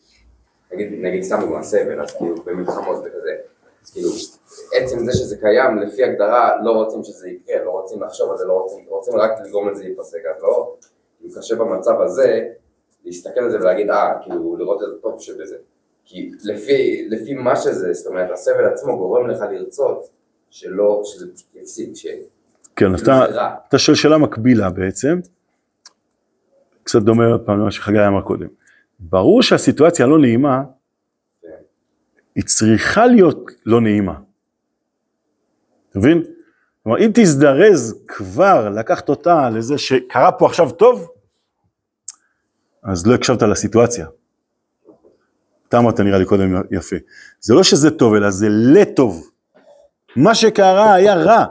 נגיד, 0.73 0.89
נגיד 1.03 1.23
סתם 1.23 1.41
דוגמא 1.41 1.63
סבל, 1.63 2.01
אז 2.01 2.17
כאילו 2.17 2.37
במלחמות 2.45 2.97
וכזה, 2.99 3.37
אז 3.83 3.91
כאילו 3.91 4.09
עצם 4.73 5.05
זה 5.05 5.13
שזה 5.13 5.37
קיים, 5.37 5.79
לפי 5.79 6.05
הגדרה 6.05 6.63
לא 6.65 6.71
רוצים 6.71 7.05
שזה 7.05 7.29
יקרה, 7.29 7.65
לא 7.65 7.71
רוצים 7.71 8.03
לחשוב 8.03 8.31
על 8.31 8.39
זה, 8.39 8.45
לא 8.45 8.53
רוצים, 8.53 8.85
רוצים 8.89 9.17
רק 9.17 9.31
לגרום 9.45 9.69
לזה 9.69 9.85
להיפסק, 9.85 10.19
אז 10.37 10.43
לא, 10.43 10.77
כאילו 11.19 11.35
קשה 11.35 11.57
במצב 11.57 12.01
הזה 12.01 12.49
להסתכל 13.05 13.41
על 13.41 13.51
זה 13.51 13.57
ולהגיד, 13.57 13.91
אה, 13.91 14.19
כאילו 14.23 14.57
לראות 14.57 14.83
את 14.83 14.99
הטוב 14.99 15.21
שבזה. 15.21 15.57
כי 16.05 16.31
לפי, 16.45 17.09
לפי 17.11 17.35
מה 17.35 17.57
שזה, 17.57 17.93
זאת 17.93 18.07
אומרת, 18.07 18.31
הסבל 18.31 18.65
עצמו 18.65 18.99
גורם 18.99 19.31
לך 19.31 19.45
לרצות 19.53 20.09
שלא, 20.51 21.01
שזה 21.05 21.33
פשוט 21.35 21.49
יפסיק. 21.55 21.91
כן, 22.77 22.95
אז. 22.95 23.09
אתה 23.69 23.79
שואל 23.79 23.97
שאלה 23.97 24.19
מקבילה 24.19 24.71
בעצם, 24.71 25.21
קצת 26.83 27.03
דומה 27.03 27.27
עוד 27.27 27.41
פעם 27.41 27.61
למה 27.61 27.71
שחגי 27.71 28.07
אמר 28.07 28.21
קודם. 28.21 28.47
ברור 29.01 29.43
שהסיטואציה 29.43 30.07
הלא 30.07 30.19
נעימה, 30.19 30.63
כן. 31.43 31.49
היא 32.35 32.45
צריכה 32.45 33.07
להיות 33.07 33.51
לא 33.67 33.81
נעימה. 33.81 34.15
אתה 35.91 35.99
מבין? 35.99 36.23
כלומר, 36.83 36.99
אם 36.99 37.11
תזדרז 37.15 38.03
כבר 38.07 38.69
לקחת 38.69 39.09
אותה 39.09 39.51
לזה 39.51 39.79
שקרה 39.79 40.33
פה 40.33 40.47
עכשיו 40.47 40.71
טוב, 40.71 41.11
אז 42.83 43.07
לא 43.07 43.15
הקשבת 43.15 43.43
לסיטואציה. 43.43 44.07
אתה 45.69 45.79
אמרת 45.79 46.01
נראה 46.01 46.19
לי 46.19 46.25
קודם 46.25 46.63
יפה. 46.71 46.97
זה 47.41 47.55
לא 47.55 47.63
שזה 47.63 47.91
טוב, 47.91 48.15
אלא 48.15 48.31
זה 48.31 48.47
לטוב. 48.51 49.31
מה 50.17 50.35
שקרה 50.35 50.95
היה 50.95 51.15
רע. 51.15 51.45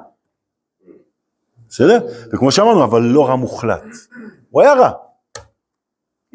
בסדר? 1.69 1.99
וכמו 2.33 2.51
שאמרנו, 2.51 2.83
אבל 2.83 3.01
לא 3.01 3.27
רע 3.27 3.35
מוחלט. 3.35 3.83
הוא 4.49 4.61
היה 4.61 4.73
רע. 4.73 4.91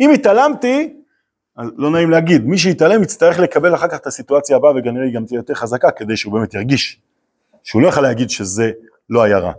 אם 0.01 0.11
התעלמתי, 0.11 0.95
לא 1.77 1.91
נעים 1.91 2.11
להגיד, 2.11 2.45
מי 2.45 2.59
שיתעלם 2.59 3.03
יצטרך 3.03 3.39
לקבל 3.39 3.75
אחר 3.75 3.89
כך 3.89 3.97
את 3.97 4.07
הסיטואציה 4.07 4.57
הבאה 4.57 4.73
וכנראה 4.77 5.05
היא 5.05 5.15
גם 5.15 5.25
תהיה 5.25 5.39
יותר 5.39 5.55
חזקה 5.55 5.91
כדי 5.91 6.17
שהוא 6.17 6.33
באמת 6.33 6.55
ירגיש. 6.55 7.01
שהוא 7.65 7.83
לא 7.83 7.89
יכול 7.89 8.03
להגיד 8.03 8.31
שזה 8.31 8.71
לא 9.11 9.23
היה 9.23 9.39
רע. 9.39 9.53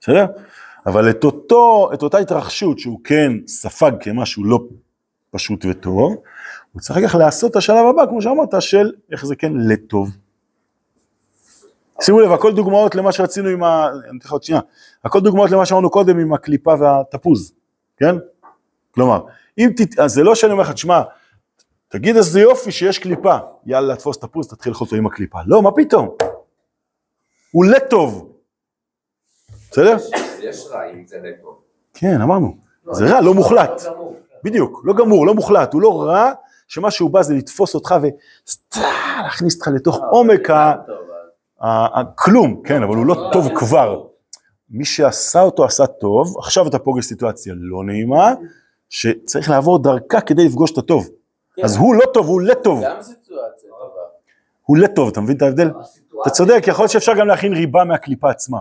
בסדר? 0.00 0.26
אבל 0.86 1.10
את, 1.10 1.24
אותו, 1.24 1.90
את 1.94 2.02
אותה 2.02 2.18
התרחשות 2.18 2.78
שהוא 2.78 3.00
כן 3.04 3.32
ספג 3.46 3.92
כמשהו 4.00 4.44
לא 4.44 4.58
פשוט 5.30 5.64
וטוב, 5.68 6.16
הוא 6.72 6.80
צריך 6.80 6.98
אחר 6.98 7.08
כך 7.08 7.14
לעשות 7.14 7.50
את 7.50 7.56
השלב 7.56 7.86
הבא, 7.86 8.06
כמו 8.06 8.22
שאמרת, 8.22 8.54
של 8.60 8.92
איך 9.12 9.26
זה 9.26 9.36
כן 9.36 9.52
לטוב. 9.56 10.10
שימו 12.00 12.20
לב, 12.20 12.32
הכל 12.32 12.54
דוגמאות 12.54 12.94
למה 12.94 13.12
שרצינו 13.12 13.48
עם 13.48 13.64
ה... 13.64 13.88
אני 13.88 14.18
אתן 14.18 14.26
לך 14.26 14.32
עוד 14.32 14.42
שנייה. 14.42 14.60
הכל 15.04 15.20
דוגמאות 15.20 15.50
למה 15.50 15.66
שאמרנו 15.66 15.90
קודם 15.90 16.18
עם 16.18 16.32
הקליפה 16.32 16.74
והתפוז, 16.80 17.52
כן? 17.96 18.14
כלומר, 18.90 19.24
אם 19.58 19.70
ת... 19.76 19.98
אז 19.98 20.12
זה 20.12 20.22
לא 20.22 20.34
שאני 20.34 20.52
אומר 20.52 20.62
לך, 20.62 20.72
תשמע, 20.72 21.02
תגיד 21.88 22.16
איזה 22.16 22.40
יופי 22.40 22.72
שיש 22.72 22.98
קליפה, 22.98 23.36
יאללה, 23.66 23.96
תפוס 23.96 24.18
תפוז, 24.18 24.48
תתחיל 24.48 24.72
אותו 24.80 24.96
עם 24.96 25.06
הקליפה. 25.06 25.38
לא, 25.46 25.62
מה 25.62 25.70
פתאום? 25.72 26.08
הוא 27.50 27.64
לטוב. 27.64 28.32
בסדר? 29.70 29.96
יש 30.40 30.66
רע 30.70 30.90
אם 30.90 31.06
זה 31.06 31.18
לטוב. 31.22 31.60
כן, 31.94 32.20
אמרנו. 32.22 32.56
זה 32.90 33.06
רע, 33.06 33.20
לא 33.20 33.34
מוחלט. 33.34 33.82
לא. 33.84 34.12
בדיוק, 34.44 34.82
לא 34.84 34.94
גמור, 34.94 35.26
לא 35.26 35.34
מוחלט, 35.34 35.72
הוא 35.72 35.82
לא 35.82 36.02
רע, 36.02 36.32
שמה 36.68 36.90
שהוא 36.90 37.10
בא 37.10 37.22
זה 37.22 37.34
לתפוס 37.34 37.74
אותך 37.74 37.94
וסתם 38.02 38.80
להכניס 39.22 39.54
אותך 39.54 39.68
לתוך 39.74 40.00
עומק 40.10 40.50
ה... 40.50 40.72
הכלום, 41.60 42.62
כן, 42.64 42.82
אבל 42.82 42.96
הוא 42.96 43.06
לא 43.06 43.30
טוב 43.32 43.48
כבר. 43.54 44.02
מי 44.70 44.84
שעשה 44.84 45.40
אותו 45.40 45.64
עשה 45.64 45.86
טוב, 45.86 46.38
עכשיו 46.38 46.68
אתה 46.68 46.78
פוגש 46.78 47.04
סיטואציה 47.04 47.54
לא 47.56 47.84
נעימה, 47.84 48.34
שצריך 48.88 49.50
לעבור 49.50 49.78
דרכה 49.78 50.20
כדי 50.20 50.44
לפגוש 50.44 50.72
את 50.72 50.78
הטוב. 50.78 51.08
כן. 51.54 51.64
אז 51.64 51.76
הוא 51.76 51.94
לא 51.94 52.04
טוב, 52.14 52.26
הוא 52.26 52.40
לטוב, 52.40 52.84
גם 52.84 53.02
סיטואציה 53.02 53.70
טובה. 53.70 54.00
הוא 54.64 54.76
לטוב, 54.76 55.08
אתה 55.08 55.20
מבין 55.20 55.36
את 55.36 55.42
ההבדל? 55.42 55.70
אתה 56.22 56.30
צודק, 56.30 56.62
יכול 56.66 56.82
להיות 56.82 56.92
שאפשר 56.92 57.14
גם 57.14 57.26
להכין 57.26 57.52
ריבה 57.52 57.84
מהקליפה 57.84 58.30
עצמה. 58.30 58.58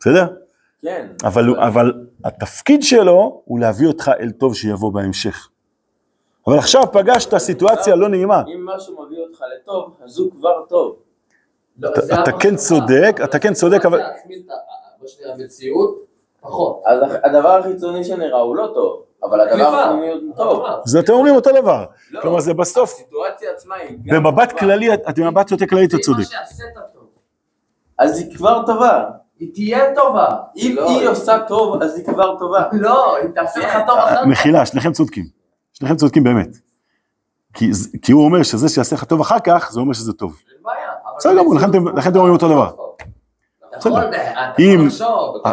בסדר? 0.00 0.26
כן. 0.82 1.06
אבל, 1.24 1.60
אבל 1.60 1.92
התפקיד 2.24 2.82
שלו 2.82 3.42
הוא 3.44 3.60
להביא 3.60 3.86
אותך 3.86 4.10
אל 4.20 4.30
טוב 4.30 4.54
שיבוא 4.54 4.92
בהמשך. 4.92 5.48
אבל 6.46 6.58
עכשיו 6.58 6.82
פגשת 6.92 7.38
סיטואציה 7.38 7.96
לא 7.96 8.08
נעימה. 8.08 8.42
אם 8.54 8.66
משהו 8.66 9.06
מביא 9.06 9.18
אותך 9.18 9.40
לטוב, 9.56 9.96
אז 10.04 10.18
הוא 10.18 10.30
כבר 10.30 10.64
טוב. 10.68 10.96
לא, 11.78 11.90
אתה- 11.92 12.00
זה 12.00 12.22
אתה 12.22 12.32
כן 12.32 12.56
צודק, 12.56 13.16
אתה 13.24 13.38
כן 13.38 13.54
צודק, 13.54 13.84
אבל- 13.86 14.00
המציאות, 15.34 16.04
פחות. 16.40 16.82
אז 16.86 17.00
הדבר 17.24 17.48
החיצוני 17.58 18.04
שנראה 18.04 18.40
הוא 18.40 18.56
לא 18.56 18.70
טוב, 18.74 19.02
אבל 19.22 19.40
הדבר. 19.40 19.66
הפנימי 19.76 20.08
הוא 20.12 20.36
טוב. 20.36 20.64
אז 20.86 20.96
אתם 20.96 21.12
אומרים 21.12 21.34
אותו 21.34 21.50
דבר. 21.62 21.84
לא, 22.10 22.20
כלומר 22.20 22.40
זה 22.40 22.54
בסוף, 22.54 22.92
הסיטואציה 22.92 23.50
עצמה 23.52 23.74
היא 23.74 23.98
גם 24.04 24.22
במבט. 24.24 24.52
כללי, 24.58 24.94
את- 24.94 25.18
במבט 25.18 25.50
יותר 25.50 25.66
כללי 25.66 25.84
אתה 25.84 25.98
צודק. 25.98 26.24
אז 27.98 28.18
היא 28.18 28.36
כבר 28.36 28.66
טובה. 28.66 29.04
היא 29.38 29.54
תהיה 29.54 29.94
טובה. 29.94 30.26
אם 30.56 30.72
לא, 30.76 30.90
היא 30.90 31.08
עושה 31.08 31.38
טוב, 31.48 31.82
אז 31.82 31.96
היא 31.98 32.04
כבר 32.06 32.38
טובה. 32.38 32.62
לא, 32.72 33.16
היא 33.16 33.28
תעשה 33.34 33.60
לך 33.60 33.74
טוב 33.86 33.98
אחר 33.98 34.16
כך. 34.16 34.26
מחילה, 34.26 34.66
שניכם 34.66 34.92
צודקים. 34.92 35.24
שניכם 35.72 35.96
צודקים 35.96 36.24
באמת. 36.24 36.48
כי 38.02 38.12
הוא 38.12 38.24
אומר 38.24 38.42
שזה 38.42 38.68
שיעשה 38.68 38.96
לך 38.96 39.04
טוב 39.04 39.20
אחר 39.20 39.38
כך, 39.44 39.68
זה 39.72 39.80
אומר 39.80 39.92
שזה 39.92 40.12
טוב. 40.12 40.36
בסדר 41.18 41.38
גמור, 41.38 41.54
לכן 41.54 41.68
אתם- 42.08 42.16
אומרים 42.16 42.34
אותו 42.34 42.48
דבר. 42.48 42.70
אתה 43.78 43.88
אם- 44.58 44.88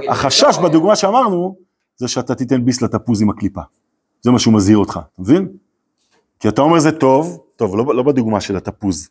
החשש 0.10 0.58
בדוגמה 0.64 0.96
שאמרנו, 0.96 1.56
זה 1.98 2.08
שאתה 2.08 2.36
תיתן 2.36 2.66
ביס 2.66 2.82
לתפוז 2.82 3.22
עם 3.22 3.30
הקליפה. 3.30 3.62
זה 4.22 4.32
מה 4.32 4.40
שהוא 4.40 4.54
מזהיר 4.54 4.78
אותך, 4.78 4.92
אתה 4.92 5.22
מבין? 5.22 5.48
כי 6.40 6.48
אתה 6.50 6.62
אומר 6.62 6.80
זה 6.80 6.92
טוב, 6.92 7.40
טוב, 7.56 7.76
לא, 7.78 7.96
לא 7.96 8.04
בדוגמה 8.04 8.42
של 8.42 8.56
התפוז. 8.58 9.10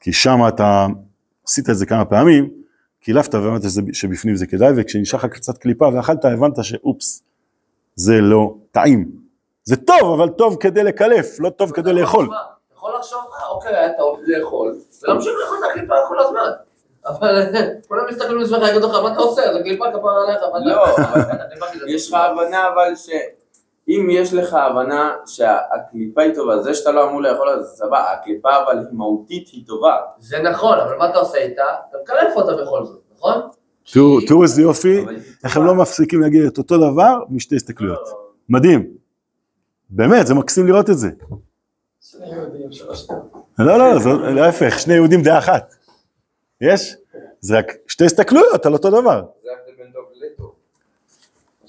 כי 0.00 0.12
שם 0.12 0.38
אתה 0.48 0.86
עשית 1.46 1.70
את 1.70 1.76
זה 1.76 1.86
כמה 1.86 2.04
פעמים, 2.04 2.50
קילפת 3.00 3.34
והבנת 3.34 3.62
שזה- 3.62 3.82
שבפנים 3.92 4.36
זה 4.36 4.46
כדאי, 4.46 4.72
וכשנשאר 4.76 5.18
לך 5.18 5.24
קצת 5.26 5.58
קליפה 5.58 5.88
ואכלת, 5.94 6.24
הבנת 6.24 6.64
שאופס, 6.64 7.22
זה 7.94 8.20
לא 8.20 8.54
טעים. 8.70 9.10
זה 9.64 9.76
טוב, 9.76 10.20
אבל 10.20 10.28
טוב 10.28 10.56
כדי 10.60 10.84
לקלף, 10.84 11.40
לא 11.40 11.50
טוב 11.50 11.70
כדי 11.70 11.92
לאכול. 11.92 12.28
יכול 12.76 12.90
לחשוב, 12.98 13.18
אוקיי, 13.56 13.76
היה 13.76 13.92
טעות 13.92 14.20
לאכול, 14.26 14.78
ולהמשיך 15.02 15.32
לאכול 15.42 15.58
את 15.58 15.70
הקליפה 15.70 15.94
כל 16.08 16.18
הזמן. 16.18 16.50
אבל 17.06 17.42
כולם 17.88 18.04
מסתכלים 18.08 18.38
מסביבך, 18.38 18.68
יגידו 18.68 18.88
לך, 18.88 18.94
מה 18.94 19.12
אתה 19.12 19.20
עושה? 19.20 19.42
זה 19.52 19.62
קליפה 19.62 19.84
כפרה 19.92 20.24
עליך, 20.28 20.42
מה 20.52 20.58
אתה... 20.58 20.66
לא, 20.66 20.84
הקליפה 21.44 21.66
כי 21.72 21.78
זה 21.78 21.84
יש 21.88 22.08
לך. 22.08 22.14
הבנה 22.14 22.68
אבל 22.68 22.92
שאם 22.96 24.08
יש 24.10 24.34
לך 24.34 24.54
הבנה 24.54 25.14
שהקליפה 25.26 26.22
היא 26.22 26.34
טובה, 26.34 26.62
זה 26.62 26.74
שאתה 26.74 26.92
לא 26.92 27.08
אמור 27.08 27.22
לאכול 27.22 27.48
אז 27.48 27.76
סבבה, 27.78 28.12
הקליפה 28.12 28.48
אבל 28.64 28.78
מהותית 28.92 29.48
היא 29.48 29.66
טובה. 29.66 29.96
זה 30.18 30.38
נכון, 30.38 30.78
אבל 30.78 30.96
מה 30.96 31.10
אתה 31.10 31.18
עושה 31.18 31.38
איתה? 31.38 31.64
אתה 31.90 31.98
מקלף 32.02 32.36
אותה 32.36 32.62
בכל 32.62 32.84
זאת, 32.84 33.00
נכון? 33.16 33.40
תראו, 34.26 34.42
איזה 34.42 34.62
יופי, 34.62 35.04
איך 35.44 35.56
הם. 35.56 35.66
לא 35.66 35.74
מפסיקים 35.74 36.20
להגיד 36.20 36.44
את 36.44 36.58
אותו 36.58 36.76
דבר 36.76 37.14
משתי 37.30 37.56
הסתכלויות. 37.56 38.08
מדהים. 38.48 38.86
באמת, 39.90 40.26
זה 40.26 40.34
מקסים 40.34 40.66
לראות 40.66 40.90
את 40.90 40.98
זה. 40.98 41.08
לא, 43.58 43.78
לא, 43.78 43.98
זה 43.98 44.10
להפך, 44.10 44.78
שני 44.78 44.94
יהודים 44.94 45.22
דעה 45.22 45.38
אחת. 45.38 45.74
יש? 46.60 46.96
זה 47.40 47.58
רק 47.58 47.72
שתי 47.86 48.04
הסתכלויות 48.04 48.66
על 48.66 48.72
אותו 48.72 48.90
דבר. 48.90 49.24
זה 49.44 49.50
ההבדל 49.50 49.82
בין 49.82 49.92
טוב 49.92 50.04
לטוב. 50.14 50.52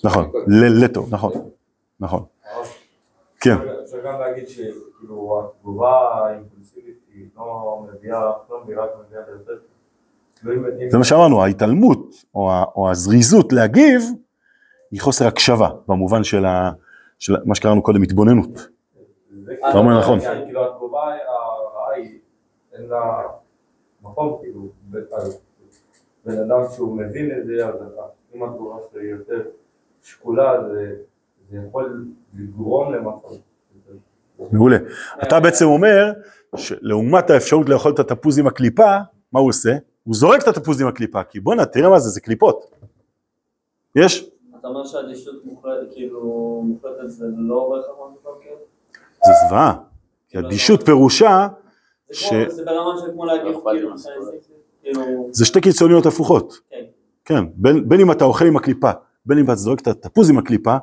נכון, 0.03 0.31
ל- 0.47 0.83
לטוב, 0.83 1.13
נכון, 1.13 1.31
נכון. 1.99 2.23
כן, 3.39 3.55
אפשר 3.83 3.97
גם 4.05 4.19
להגיד 4.19 4.47
שכאילו 4.47 5.43
התגובה 5.59 5.91
האימפולסיבית 6.25 6.99
היא 7.13 7.25
לא 7.37 7.85
מביאה, 7.93 8.19
לא 8.49 8.61
מביאה 8.63 8.83
רק 8.83 8.89
מביאה 9.07 9.21
ליותר. 9.29 9.51
לא 10.43 10.89
זה 10.91 10.97
מה 10.97 11.03
שאמרנו, 11.03 11.43
ההתעלמות 11.43 12.09
או 12.75 12.91
הזריזות 12.91 13.53
להגיב 13.53 14.01
היא 14.91 15.01
חוסר 15.01 15.27
הקשבה, 15.27 15.69
במובן 15.87 16.23
של 16.23 16.45
מה 17.45 17.55
שקראנו 17.55 17.81
קודם 17.83 18.01
התבוננות. 18.01 18.67
אתה 19.69 19.77
אומר 19.77 19.99
נכון. 19.99 20.19
העניין, 20.19 20.45
כאילו 20.45 20.65
התגובה 20.65 20.99
הרעה 21.27 21.93
היא, 21.95 22.19
אין 22.73 22.85
לה 22.85 23.23
מקום, 24.01 24.37
כאילו, 24.41 24.67
בן 26.25 26.37
אדם 26.39 26.61
שהוא 26.75 26.97
מבין 26.97 27.31
את 27.31 27.45
זה, 27.45 27.67
אז 27.67 27.75
אם 28.35 28.43
התגובה 28.43 28.77
שלו 28.91 29.01
היא 29.01 29.09
יותר 29.09 29.41
שקולה, 30.01 30.69
זה 30.69 30.95
זה 31.49 31.57
יכול 31.67 32.05
לגרום 32.33 32.93
למשהו. 32.93 33.37
מעולה. 34.51 34.77
אתה 35.23 35.39
בעצם 35.39 35.65
אומר 35.65 36.11
שלעומת 36.55 37.29
האפשרות 37.29 37.69
לאכול 37.69 37.91
את 37.91 37.99
התפוז 37.99 38.39
עם 38.39 38.47
הקליפה, 38.47 38.97
מה 39.31 39.39
הוא 39.39 39.49
עושה? 39.49 39.77
הוא 40.03 40.15
זורק 40.15 40.43
את 40.43 40.47
התפוז 40.47 40.81
עם 40.81 40.87
הקליפה, 40.87 41.23
כי 41.23 41.39
בואנה, 41.39 41.65
תראה 41.65 41.89
מה 41.89 41.99
זה, 41.99 42.09
זה 42.09 42.21
קליפות. 42.21 42.65
יש? 43.95 44.29
אתה 44.59 44.67
אומר 44.67 44.85
שאדישות 44.85 45.45
מוחלטת, 45.45 45.93
כאילו, 45.93 46.21
מוחלטת 46.65 47.09
זה 47.09 47.25
לא 47.37 47.69
בהכרח 47.69 48.37
כן? 48.43 48.49
זה 49.25 49.31
זוועה. 49.47 49.73
כי 50.29 50.39
אדישות 50.39 50.85
פירושה, 50.85 51.47
זה 52.09 52.15
ש- 52.15 52.33
זה 52.49 52.65
ברמה 52.65 52.99
של 53.01 53.11
כמו 53.11 53.25
להגיד, 53.25 53.45
לא 53.55 53.61
כאילו, 53.71 53.97
זה. 53.97 54.09
כאילו, 54.83 55.29
זה 55.31 55.45
שתי 55.45 55.61
קיצוניות 55.61 56.05
הפוכות. 56.05 56.59
כן. 56.71 56.77
כן, 57.25 57.43
בין, 57.55 57.89
בין 57.89 57.99
אם 57.99 58.11
אתה 58.11 58.25
אוכל 58.25 58.45
עם 58.45 58.57
הקליפה, 58.57 58.91
בין 59.25 59.37
אם 59.37 59.45
אתה 59.45 59.55
זורק 59.55 59.79
את 59.81 59.87
התפוז 59.87 60.29
עם 60.29 60.37
הקליפה, 60.37 60.75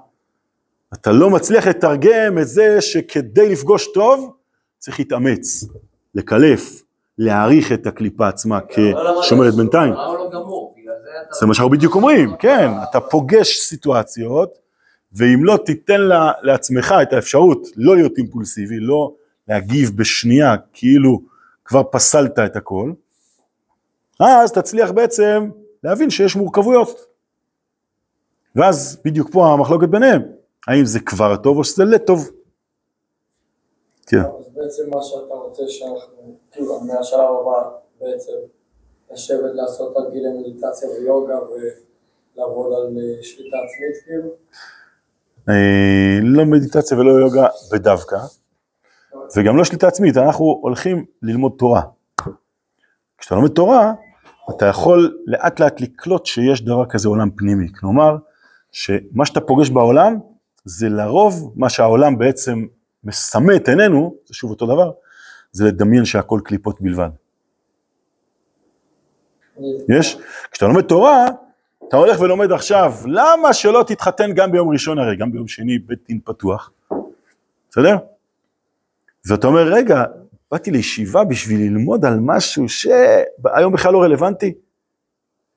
אתה 0.94 1.12
לא 1.12 1.31
מצליח 1.31 1.66
לתרגם 1.66 2.38
את 2.42 2.49
זה 2.49 2.81
שכדי 2.81 3.49
לפגוש 3.53 3.87
טוב, 3.94 4.33
צריך 4.79 4.99
להתאמץ, 4.99 5.64
לקלף, 6.14 6.83
להעריך 7.18 7.73
את 7.73 7.87
הקליפה 7.87 8.29
עצמה 8.29 8.59
כשומרת 9.23 9.55
בינתיים. 9.55 9.92
לא. 9.92 10.70
זה 11.40 11.47
מה 11.47 11.55
שאנחנו 11.55 11.70
בדיוק 11.70 11.94
אומרים, 11.94 12.37
כן, 12.38 12.70
אתה 12.90 13.01
פוגש 13.01 13.59
סיטואציות, 13.61 14.59
ואם 15.14 15.44
לא 15.44 15.57
תיתן 15.57 16.00
לה, 16.00 16.33
לעצמך 16.42 16.94
את 17.03 17.12
האפשרות 17.12 17.68
לא 17.77 17.96
להיות 17.96 18.18
אימפולסיבי, 18.18 18.77
לא 18.81 19.14
להגיב 19.48 19.90
בשנייה 19.96 20.57
כאילו 20.72 21.20
כבר 21.64 21.83
פסלת 21.90 22.38
את 22.38 22.57
הכל, 22.57 22.92
אז 24.20 24.53
תצליח 24.53 24.90
בעצם 24.90 25.50
להבין 25.85 26.11
שיש 26.11 26.37
מורכבויות. 26.37 27.07
ואז 28.57 28.98
בדיוק 29.05 29.33
פה 29.33 29.46
המחלוקת 29.46 29.88
ביניהם, 29.88 30.22
האם 30.68 30.85
זה 30.85 31.00
כבר 31.00 31.37
טוב 31.37 31.59
או 31.59 31.64
שזה 31.64 31.85
לטוב. 31.85 32.31
כן, 34.07 34.18
אז 34.18 34.48
בעצם 34.55 34.83
מה 34.90 35.03
שאתה 35.03 35.35
רוצה 35.35 35.62
שאנחנו, 35.68 36.37
כאילו 36.53 36.81
מהשלב 36.81 37.20
הבא 37.20 37.70
בעצם 38.00 38.33
לשבת 39.12 39.55
לעשות 39.55 39.94
תרגילי 39.94 40.29
מדיטציה 40.38 40.88
ויוגה 40.88 41.38
ולעבוד 41.42 42.72
על 42.72 42.98
אה, 42.98 43.22
שליטה 43.22 43.57
עצמית 43.57 44.05
כאילו. 44.05 44.31
אה, 45.48 46.18
לא 46.22 46.44
מדיטציה 46.44 46.98
ולא 46.98 47.11
יוגה 47.11 47.46
בדווקא, 47.72 48.16
וגם 49.37 49.57
לא 49.57 49.64
שליטה 49.64 49.88
עצמית, 49.88 50.16
אנחנו 50.16 50.59
הולכים 50.62 51.04
ללמוד 51.22 51.52
תורה. 51.59 51.83
כשאתה 53.18 53.35
לומד 53.35 53.50
תורה, 53.50 53.92
אתה 54.50 54.66
יכול 54.66 55.18
לאט 55.26 55.61
לאט 55.61 55.80
לקלוט 55.80 56.26
שיש 56.26 56.64
דבר 56.64 56.87
כזה 56.87 57.09
עולם 57.09 57.30
פנימי, 57.30 57.72
כלומר, 57.72 58.16
שמה 58.72 59.26
שאתה 59.26 59.40
פוגש 59.40 59.70
בעולם, 59.70 60.18
זה 60.64 60.88
לרוב 60.88 61.52
מה 61.57 61.68
שהעולם 61.68 62.18
בעצם 62.18 62.66
מסמא 63.04 63.52
את 63.57 63.68
עינינו, 63.68 64.14
זה 64.26 64.35
שוב 64.35 64.50
אותו 64.50 64.66
דבר, 64.66 64.92
זה 65.52 65.64
לדמיין 65.64 66.04
שהכל 66.04 66.40
קליפות 66.44 66.80
בלבד. 66.80 67.11
יש? 69.88 70.18
כשאתה 70.50 70.66
לומד 70.66 70.83
תורה, 70.83 71.26
אתה 71.88 71.97
הולך 71.97 72.20
ולומד 72.20 72.53
עכשיו, 72.53 72.92
למה 73.07 73.53
שלא 73.53 73.85
תתחתן 73.87 74.33
גם 74.33 74.53
ביום 74.53 74.68
ראשון 74.68 74.99
הרי, 74.99 75.16
גם 75.16 75.33
ביום 75.33 75.49
שני 75.49 75.79
בית 75.79 75.99
דין 76.09 76.20
פתוח, 76.25 76.73
בסדר? 77.70 77.97
ואתה 79.29 79.47
אומר, 79.47 79.62
רגע, 79.62 80.05
באתי 80.51 80.70
לישיבה 80.70 81.25
בשביל 81.25 81.61
ללמוד 81.61 82.05
על 82.05 82.18
משהו 82.20 82.68
שהיום 82.68 83.73
בכלל 83.73 83.92
לא 83.92 84.03
רלוונטי? 84.03 84.55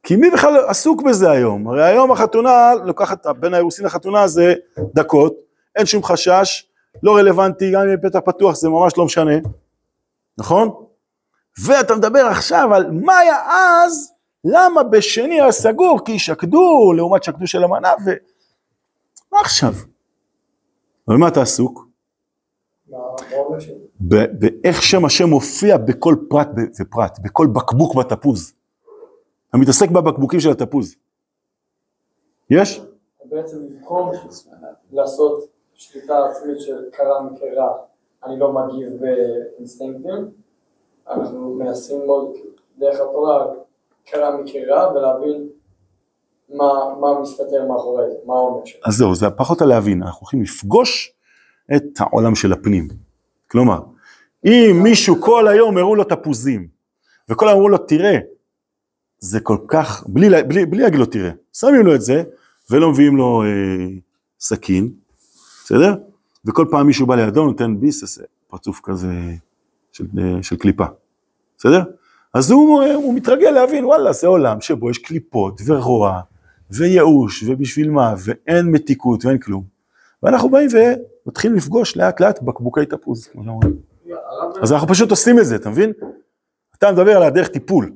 כי 0.04 0.16
מי 0.16 0.30
בכלל 0.30 0.58
עסוק 0.68 1.02
בזה 1.02 1.32
היום? 1.32 1.68
הרי 1.68 1.84
היום 1.84 2.12
החתונה, 2.12 2.72
לוקחת 2.86 3.28
בין 3.28 3.54
האירוסין 3.54 3.86
לחתונה 3.86 4.28
זה 4.28 4.54
דקות, 4.94 5.36
אין 5.76 5.86
שום 5.86 6.04
חשש, 6.04 6.66
לא 7.04 7.16
רלוונטי, 7.16 7.72
גם 7.72 7.82
אם 7.82 8.10
פתח 8.10 8.20
פתוח 8.26 8.56
זה 8.56 8.70
ממש 8.70 8.98
לא 8.98 9.06
משנה, 9.06 9.36
נכון? 10.38 10.70
ואתה 11.66 11.96
מדבר 11.96 12.26
עכשיו 12.26 12.74
על 12.74 12.92
מה 12.92 13.18
היה 13.18 13.38
אז, 13.48 14.14
למה 14.46 14.84
בשני 14.84 15.42
היה 15.42 15.52
סגור, 15.52 16.00
כי 16.06 16.20
שקדו 16.20 16.94
לעומת 16.98 17.24
שקדו 17.24 17.48
של 17.48 17.64
המנה, 17.64 17.90
ו... 18.06 18.12
מה 19.32 19.40
עכשיו? 19.40 19.74
אבל 21.08 21.18
מה 21.18 21.28
אתה 21.28 21.42
עסוק? 21.42 21.88
באיך 24.00 24.82
שם 24.82 25.06
השם 25.06 25.30
מופיע 25.30 25.78
בכל 25.78 26.16
פרט 26.30 26.48
ופרט, 26.82 27.20
בכל 27.24 27.48
בקבוק 27.48 27.96
בתפוז. 27.96 28.54
אתה 29.50 29.58
מתעסק 29.58 29.90
בבקבוקים 29.90 30.40
של 30.40 30.52
התפוז. 30.52 30.96
יש? 32.50 32.82
בעצם 33.26 33.58
במקום 33.68 34.12
לעשות 34.92 35.50
שליטה 35.74 36.26
עצמית 36.26 36.62
של 36.62 36.90
קרה 36.92 37.22
מקרה, 37.22 37.78
אני 38.24 38.40
לא 38.40 38.54
מגיב 38.54 38.90
באינסטינקטים, 39.00 40.32
אנחנו 41.08 41.54
מנסים 41.54 42.00
ללמוד 42.00 42.38
דרך 42.78 42.96
התורה 42.96 43.46
קרה 44.12 44.38
מקרה 44.38 44.94
ולהבין 44.94 45.48
מה, 46.50 46.74
מה 47.02 47.22
מסתתר 47.22 47.66
מאחורי 47.70 48.04
זה, 48.12 48.18
מה 48.26 48.34
העומק 48.34 48.66
שלו. 48.66 48.82
אז 48.86 48.94
זהו, 48.94 49.16
זה 49.16 49.30
פחות 49.30 49.62
על 49.62 49.68
להבין, 49.68 50.04
אנחנו 50.04 50.20
הולכים 50.20 50.42
לפגוש 50.42 51.12
את 51.76 51.84
העולם 52.00 52.36
של 52.36 52.54
הפנים. 52.54 52.88
כלומר, 53.52 53.80
אם 54.46 54.80
מישהו 54.84 55.22
כל 55.22 55.48
היום 55.48 55.78
הראו 55.78 55.96
לו 55.96 56.04
תפוזים, 56.04 56.68
וכל 57.30 57.48
היום 57.48 57.58
אמרו 57.58 57.70
לו, 57.70 57.78
תראה, 57.78 58.18
זה 59.20 59.40
כל 59.40 59.58
כך, 59.68 60.04
בלי, 60.08 60.44
בלי, 60.44 60.66
בלי 60.66 60.82
להגיד 60.82 61.00
לו 61.00 61.06
תראה, 61.06 61.32
שמים 61.54 61.86
לו 61.86 61.96
את 61.96 62.02
זה, 62.02 62.24
ולא 62.72 62.92
מביאים 62.92 63.18
לו 63.18 63.44
אה, 63.44 63.88
סכין, 64.40 64.92
בסדר? 65.64 65.96
וכל 66.46 66.66
פעם 66.72 66.88
מישהו 66.88 67.06
בא 67.06 67.16
לידו, 67.16 67.46
נותן 67.46 67.80
ביס, 67.80 68.04
איזה 68.04 68.24
פרצוף 68.48 68.82
כזה 68.84 69.14
של, 69.92 70.06
אה, 70.18 70.44
של 70.44 70.56
קליפה, 70.56 70.86
בסדר? 71.58 71.82
אז 72.38 72.52
הוא, 72.52 72.84
הוא 72.94 73.14
מתרגל 73.14 73.50
להבין, 73.50 73.86
וואלה, 73.86 74.14
זה 74.14 74.28
עולם 74.28 74.62
שבו 74.62 74.90
יש 74.90 74.98
קליפות 74.98 75.62
ורוע 75.66 76.22
וייאוש, 76.72 77.44
ובשביל 77.44 77.90
מה, 77.90 78.16
ואין 78.26 78.66
מתיקות 78.66 79.26
ואין 79.26 79.38
כלום. 79.38 79.64
ואנחנו 80.24 80.50
באים 80.50 80.70
ומתחילים 81.26 81.58
לפגוש 81.58 81.98
לאט 81.98 82.22
לאט 82.22 82.42
בקבוקי 82.42 82.86
תפוז, 82.86 83.30
אז 84.62 84.74
אנחנו 84.74 84.88
פשוט 84.88 85.12
עושים 85.12 85.40
את 85.40 85.46
זה, 85.46 85.56
אתה 85.56 85.70
מבין? 85.70 85.92
אתה 86.78 86.92
מדבר 86.92 87.18
על 87.18 87.24
הדרך 87.24 87.48
טיפול, 87.48 87.92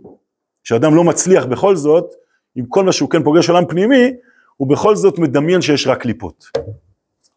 שאדם 0.63 0.95
לא 0.95 1.03
מצליח 1.03 1.45
בכל 1.45 1.75
זאת, 1.75 2.13
עם 2.55 2.65
כל 2.65 2.83
מה 2.83 2.91
שהוא 2.91 3.09
כן 3.09 3.23
פוגש 3.23 3.49
עולם 3.49 3.65
פנימי, 3.65 4.13
הוא 4.57 4.67
בכל 4.67 4.95
זאת 4.95 5.19
מדמיין 5.19 5.61
שיש 5.61 5.87
רק 5.87 6.01
קליפות. 6.01 6.45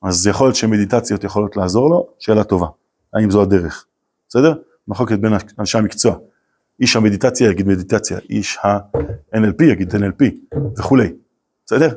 אז 0.03 0.27
יכול 0.27 0.47
להיות 0.47 0.57
שמדיטציות 0.57 1.25
יכולות 1.25 1.57
לעזור 1.57 1.91
לו, 1.91 2.07
שאלה 2.19 2.45
טובה, 2.45 2.67
האם 3.15 3.31
זו 3.31 3.43
הדרך, 3.43 3.87
בסדר? 4.29 4.55
מחלוקת 4.89 5.19
בין 5.19 5.33
אנשי 5.59 5.79
המקצוע. 5.79 6.17
איש 6.81 6.97
המדיטציה 6.97 7.51
יגיד 7.51 7.67
מדיטציה, 7.67 8.19
איש 8.31 8.59
ה-NLP 8.63 9.65
יגיד 9.65 9.95
NLP 9.95 10.25
וכולי, 10.79 11.13
בסדר? 11.67 11.89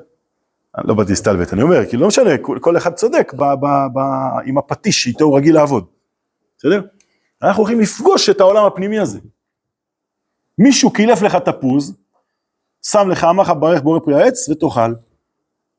לא 0.78 0.94
באתי 0.94 1.10
להסתלבט, 1.10 1.54
אני 1.54 1.62
אומר, 1.62 1.86
כי 1.86 1.98
לא 1.98 2.08
משנה, 2.08 2.30
כל 2.62 2.78
אחד 2.78 2.94
צודק 2.94 3.34
ב, 3.34 3.44
ב, 3.44 3.66
ב, 3.94 4.00
עם 4.46 4.58
הפטיש 4.58 5.04
שאיתו 5.04 5.26
הוא 5.26 5.38
רגיל 5.38 5.56
לעבוד, 5.56 5.86
בסדר? 6.58 6.82
אנחנו 7.42 7.64
הולכים 7.64 7.80
לפגוש 7.80 8.30
את 8.30 8.40
העולם 8.40 8.66
הפנימי 8.66 9.00
הזה. 9.00 9.20
מישהו 10.58 10.92
קילף 10.92 11.22
לך 11.22 11.36
תפוז, 11.36 11.96
שם 12.82 13.10
לך, 13.10 13.24
אמר 13.24 13.44
לך 13.44 13.52
ברך 13.60 13.82
בורא 13.82 14.00
פרי 14.00 14.24
העץ 14.24 14.50
ותאכל. 14.50 14.94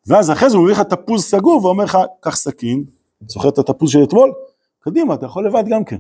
ואז 0.06 0.30
אחרי 0.30 0.50
זה 0.50 0.56
הוא 0.56 0.64
מביא 0.64 0.74
לך 0.74 0.80
תפוז 0.80 1.24
סגור 1.24 1.64
ואומר 1.64 1.84
לך, 1.84 1.98
קח 2.20 2.36
סכין, 2.36 2.84
זוכר 3.26 3.48
את 3.48 3.58
התפוז 3.58 3.90
של 3.90 4.02
אתמול? 4.02 4.32
קדימה, 4.80 5.14
אתה 5.14 5.26
יכול 5.26 5.46
לבד 5.46 5.64
גם 5.68 5.84
כן. 5.84 5.98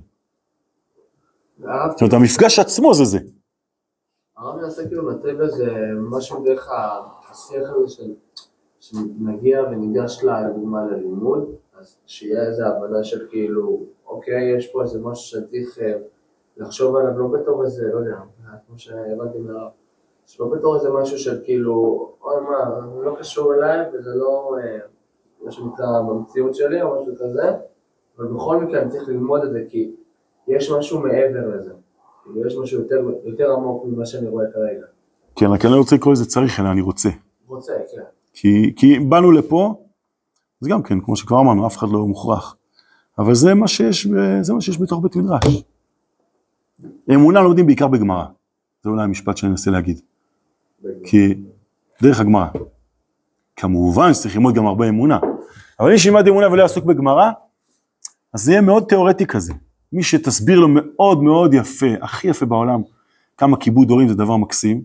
זאת 1.58 2.00
אומרת, 2.00 2.12
המפגש 2.12 2.58
עצמו 2.58 2.94
זה 2.94 3.04
זה. 3.04 3.18
הרב 4.36 4.56
מנסה 4.56 4.88
כאילו 4.88 5.10
לנתב 5.10 5.40
איזה 5.40 5.66
משהו 6.10 6.44
דרך 6.44 6.68
השיח 7.30 7.68
הזה 7.70 7.88
של 7.88 8.14
שנגיע 8.80 9.62
וניגש 9.62 10.24
לדוגמה 10.24 10.86
ללימוד, 10.86 11.54
אז 11.78 11.96
שיהיה 12.06 12.46
איזה 12.46 12.66
הבנה 12.66 13.04
של 13.04 13.26
כאילו, 13.30 13.82
אוקיי, 14.06 14.56
יש 14.56 14.72
פה 14.72 14.82
איזה 14.82 15.00
משהו 15.00 15.40
שצריך 15.40 15.78
אה, 15.78 15.92
לחשוב 16.56 16.96
עליו, 16.96 17.18
לא 17.18 17.26
בתור 17.26 17.64
איזה, 17.64 17.88
לא 17.92 17.98
יודע, 17.98 18.16
כמו 18.66 18.78
שהבנתי 18.78 19.38
מהרב, 19.38 19.70
שלא 20.26 20.46
בתור 20.48 20.76
איזה 20.76 20.90
משהו 20.90 21.18
של 21.18 21.40
כאילו, 21.44 22.08
אוי 22.22 22.40
מה, 22.40 22.80
זה 22.94 23.04
לא 23.04 23.16
קשור 23.18 23.54
אליי 23.54 23.86
וזה 23.92 24.10
לא 24.14 24.56
אה, 24.58 24.78
מה 25.44 25.52
שנקרא 25.52 26.00
במציאות 26.08 26.54
שלי 26.54 26.82
או 26.82 27.00
משהו 27.00 27.14
כזה, 27.14 27.50
אבל 28.18 28.26
בכל 28.26 28.56
מקרה 28.56 28.82
אני 28.82 28.90
צריך 28.90 29.08
ללמוד 29.08 29.44
את 29.44 29.52
זה 29.52 29.64
כי 29.68 29.94
יש 30.48 30.70
משהו 30.70 31.00
מעבר 31.00 31.56
לזה. 31.56 31.70
כאילו 32.24 32.46
יש 32.46 32.56
משהו 32.62 32.80
יותר, 32.80 32.96
יותר 33.24 33.52
עמוק 33.52 33.84
ממה 33.86 34.06
שאני 34.06 34.28
רואה 34.28 34.44
כרגע. 34.54 34.86
כן, 35.36 35.46
רק 35.46 35.64
אני 35.64 35.72
לא 35.72 35.78
רוצה 35.78 35.96
לקרוא 35.96 36.12
לזה 36.12 36.26
צריך, 36.26 36.60
אלא 36.60 36.68
אני 36.68 36.80
רוצה. 36.80 37.08
רוצה, 37.46 37.72
כן. 37.94 38.02
כי, 38.32 38.72
כי 38.76 38.98
באנו 38.98 39.32
לפה, 39.32 39.84
אז 40.62 40.68
גם 40.68 40.82
כן, 40.82 41.00
כמו 41.00 41.16
שכבר 41.16 41.40
אמרנו, 41.40 41.66
אף 41.66 41.76
אחד 41.76 41.86
לא 41.88 42.06
מוכרח. 42.06 42.56
אבל 43.18 43.34
זה 43.34 43.54
מה 43.54 43.68
שיש, 43.68 44.06
זה 44.40 44.54
מה 44.54 44.60
שיש 44.60 44.80
בתוך 44.80 45.02
בית 45.02 45.16
מדרש. 45.16 45.64
אמונה 47.14 47.40
לומדים 47.40 47.66
בעיקר 47.66 47.86
בגמרא. 47.86 48.24
זה 48.84 48.90
אולי 48.90 49.02
המשפט 49.02 49.36
שאני 49.36 49.52
אנסה 49.52 49.70
להגיד. 49.70 50.00
כי 51.04 51.34
דרך 52.02 52.20
הגמרא. 52.20 52.46
כמובן 53.56 54.14
שצריך 54.14 54.36
ללמוד 54.36 54.54
גם 54.54 54.66
הרבה 54.66 54.88
אמונה. 54.88 55.18
אבל 55.80 55.90
מי 55.90 55.98
שילמד 55.98 56.28
אמונה 56.28 56.52
ולא 56.52 56.62
יעסוק 56.62 56.84
בגמרא, 56.84 57.30
אז 58.34 58.40
זה 58.42 58.52
יהיה 58.52 58.60
מאוד 58.60 58.84
תיאורטי 58.88 59.26
כזה. 59.26 59.52
מי 59.92 60.02
שתסביר 60.02 60.60
לו 60.60 60.68
מאוד 60.68 61.22
מאוד 61.22 61.54
יפה, 61.54 61.86
הכי 62.00 62.28
יפה 62.28 62.46
בעולם, 62.46 62.82
כמה 63.36 63.56
כיבוד 63.56 63.90
הורים 63.90 64.08
זה 64.08 64.14
דבר 64.14 64.36
מקסים, 64.36 64.82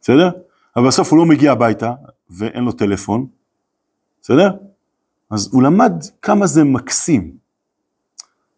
בסדר? 0.00 0.30
אבל 0.76 0.86
בסוף 0.86 1.10
הוא 1.10 1.18
לא 1.18 1.26
מגיע 1.26 1.52
הביתה, 1.52 1.92
ואין 2.30 2.64
לו 2.64 2.72
טלפון, 2.72 3.26
בסדר? 4.22 4.50
אז 5.30 5.50
הוא 5.52 5.62
למד 5.62 5.92
כמה 6.22 6.46
זה 6.46 6.64
מקסים, 6.64 7.36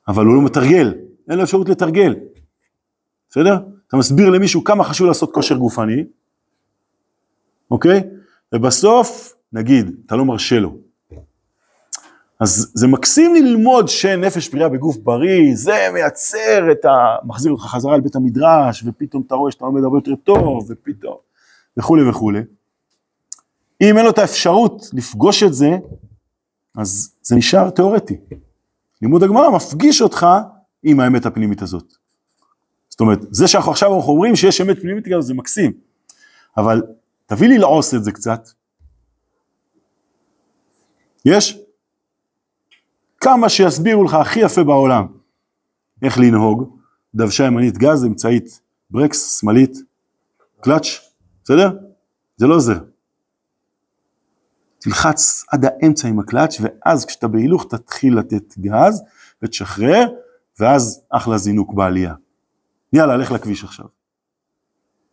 אבל 0.08 0.26
הוא 0.26 0.34
לא 0.34 0.42
מתרגל, 0.42 0.94
אין 1.30 1.38
לו 1.38 1.44
אפשרות 1.44 1.68
לתרגל, 1.68 2.14
בסדר? 3.30 3.58
אתה 3.88 3.96
מסביר 3.96 4.30
למישהו 4.30 4.64
כמה 4.64 4.84
חשוב 4.84 5.06
לעשות 5.06 5.34
כושר 5.34 5.56
גופני, 5.56 6.04
אוקיי? 7.70 8.00
ובסוף, 8.54 9.34
נגיד, 9.52 9.90
אתה 10.06 10.16
לא 10.16 10.24
מרשה 10.24 10.60
לו. 10.60 10.85
אז 12.40 12.72
זה 12.74 12.86
מקסים 12.86 13.34
ללמוד 13.34 13.88
שנפש 13.88 14.48
בריאה 14.48 14.68
בגוף 14.68 14.96
בריא, 14.96 15.54
זה 15.54 15.88
מייצר 15.92 16.72
את 16.72 16.84
ה... 16.84 17.16
מחזיר 17.24 17.52
אותך 17.52 17.62
חזרה 17.62 17.96
לבית 17.96 18.16
המדרש, 18.16 18.84
ופתאום 18.86 19.22
אתה 19.26 19.34
רואה 19.34 19.52
שאתה 19.52 19.64
לומד 19.64 19.84
הרבה 19.84 19.96
יותר 19.96 20.14
טוב, 20.16 20.66
ופתאום, 20.70 21.16
וכולי 21.76 22.10
וכולי. 22.10 22.40
אם 23.80 23.96
אין 23.96 24.04
לו 24.04 24.10
את 24.10 24.18
האפשרות 24.18 24.90
לפגוש 24.92 25.42
את 25.42 25.54
זה, 25.54 25.70
אז 26.78 27.14
זה 27.22 27.36
נשאר 27.36 27.70
תיאורטי. 27.70 28.16
לימוד 29.02 29.22
הגמרא 29.22 29.50
מפגיש 29.50 30.02
אותך 30.02 30.26
עם 30.82 31.00
האמת 31.00 31.26
הפנימית 31.26 31.62
הזאת. 31.62 31.92
זאת 32.88 33.00
אומרת, 33.00 33.18
זה 33.30 33.48
שאנחנו 33.48 33.70
עכשיו 33.70 33.96
אנחנו 33.96 34.12
אומרים 34.12 34.36
שיש 34.36 34.60
אמת 34.60 34.80
פנימית 34.82 35.04
כזאת 35.06 35.22
זה 35.22 35.34
מקסים, 35.34 35.72
אבל 36.56 36.82
תביא 37.26 37.48
לי 37.48 37.58
לעוס 37.58 37.94
את 37.94 38.04
זה 38.04 38.12
קצת. 38.12 38.48
יש? 41.24 41.65
כמה 43.26 43.48
שיסבירו 43.48 44.04
לך 44.04 44.14
הכי 44.14 44.40
יפה 44.40 44.64
בעולם 44.64 45.06
איך 46.02 46.18
לנהוג, 46.18 46.78
דוושה 47.14 47.44
ימנית 47.44 47.78
גז, 47.78 48.04
אמצעית 48.04 48.60
ברקס, 48.90 49.40
שמאלית, 49.40 49.78
קלאץ', 50.60 50.86
בסדר? 51.44 51.70
זה 52.36 52.46
לא 52.46 52.54
עוזר. 52.54 52.78
תלחץ 54.78 55.44
עד 55.52 55.64
האמצע 55.64 56.08
עם 56.08 56.20
הקלאץ', 56.20 56.56
ואז 56.60 57.04
כשאתה 57.04 57.28
בהילוך 57.28 57.66
תתחיל 57.70 58.18
לתת 58.18 58.58
גז 58.58 59.02
ותשחרר, 59.42 60.08
ואז 60.60 61.02
אחלה 61.10 61.38
זינוק 61.38 61.74
בעלייה. 61.74 62.14
יאללה, 62.92 63.16
לך 63.16 63.32
לכביש 63.32 63.64
עכשיו. 63.64 63.86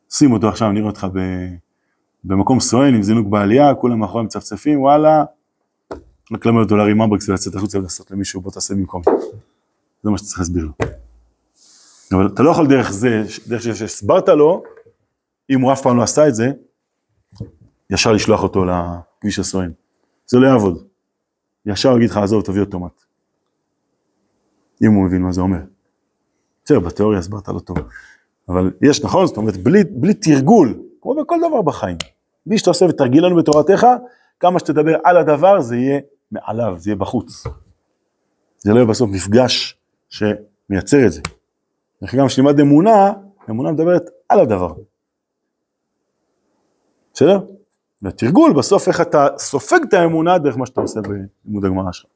שים 0.09 0.31
אותו 0.31 0.49
עכשיו, 0.49 0.71
נראה 0.71 0.87
אותך 0.87 1.07
ב... 1.13 1.19
במקום 2.23 2.59
סואן 2.59 2.93
עם 2.95 3.03
זינוק 3.03 3.27
בעלייה, 3.27 3.75
כולם 3.75 3.99
מאחורי 3.99 4.23
מצפצפים, 4.23 4.81
וואלה, 4.81 5.23
רק 6.31 6.45
ללמד 6.45 6.63
אותו 6.63 6.75
להרים 6.75 7.01
אמברקס 7.01 7.29
ולצאת 7.29 7.55
החוצה 7.55 7.79
ולעשות 7.79 8.11
למישהו, 8.11 8.41
בוא 8.41 8.51
תעשה 8.51 8.73
במקום. 8.73 9.01
זה 10.03 10.09
מה 10.09 10.17
שצריך 10.17 10.39
להסביר 10.39 10.65
לו. 10.65 10.71
אבל 12.11 12.27
אתה 12.27 12.43
לא 12.43 12.49
יכול 12.51 12.67
דרך 12.67 12.91
זה, 12.91 13.23
דרך 13.47 13.61
שהסברת 13.61 14.29
לו, 14.29 14.63
אם 15.49 15.61
הוא 15.61 15.73
אף 15.73 15.81
פעם 15.81 15.97
לא 15.97 16.03
עשה 16.03 16.27
את 16.27 16.35
זה, 16.35 16.51
ישר 17.89 18.11
לשלוח 18.11 18.43
אותו 18.43 18.65
לכביש 18.65 19.39
הסואן. 19.39 19.71
זה 20.27 20.37
לא 20.39 20.47
יעבוד. 20.47 20.83
ישר 21.65 21.97
יגיד 21.97 22.09
לך, 22.09 22.17
עזוב, 22.17 22.43
תביא 22.43 22.61
אוטומט. 22.61 23.03
אם 24.83 24.93
הוא 24.93 25.05
מבין 25.05 25.21
מה 25.21 25.31
זה 25.31 25.41
אומר. 25.41 25.59
בסדר, 26.65 26.79
בתיאוריה 26.79 27.19
הסברת 27.19 27.47
לא 27.47 27.59
טוב. 27.59 27.77
אבל 28.49 28.71
יש, 28.81 29.03
נכון? 29.03 29.27
זאת 29.27 29.37
אומרת, 29.37 29.57
בלי, 29.57 29.83
בלי 29.83 30.13
תרגול, 30.13 30.79
כמו 31.01 31.15
בכל 31.15 31.39
דבר 31.47 31.61
בחיים. 31.61 31.97
בלי 32.45 32.57
שאתה 32.57 32.69
עושה 32.69 32.85
ותרגיל 32.85 33.25
לנו 33.25 33.35
בתורתך, 33.35 33.87
כמה 34.39 34.59
שתדבר 34.59 34.97
על 35.03 35.17
הדבר, 35.17 35.61
זה 35.61 35.75
יהיה 35.75 35.99
מעליו, 36.33 36.75
זה 36.77 36.89
יהיה 36.89 36.95
בחוץ. 36.95 37.43
זה 38.57 38.71
לא 38.71 38.75
יהיה 38.75 38.85
בסוף 38.85 39.09
מפגש 39.09 39.77
שמייצר 40.09 41.05
את 41.05 41.11
זה. 41.11 41.21
דרך 42.01 42.13
אגב, 42.13 42.27
כשנלמד 42.27 42.59
אמונה, 42.59 43.11
אמונה 43.49 43.71
מדברת 43.71 44.09
על 44.29 44.39
הדבר. 44.39 44.73
בסדר? 47.13 47.39
והתרגול, 48.01 48.53
בסוף 48.53 48.87
איך 48.87 49.01
אתה 49.01 49.27
סופג 49.37 49.79
את 49.89 49.93
האמונה 49.93 50.37
דרך 50.37 50.57
מה 50.57 50.65
שאתה 50.65 50.81
עושה 50.81 50.99
בלימוד 51.01 51.65
הגמרא 51.65 51.91
שלך. 51.91 52.09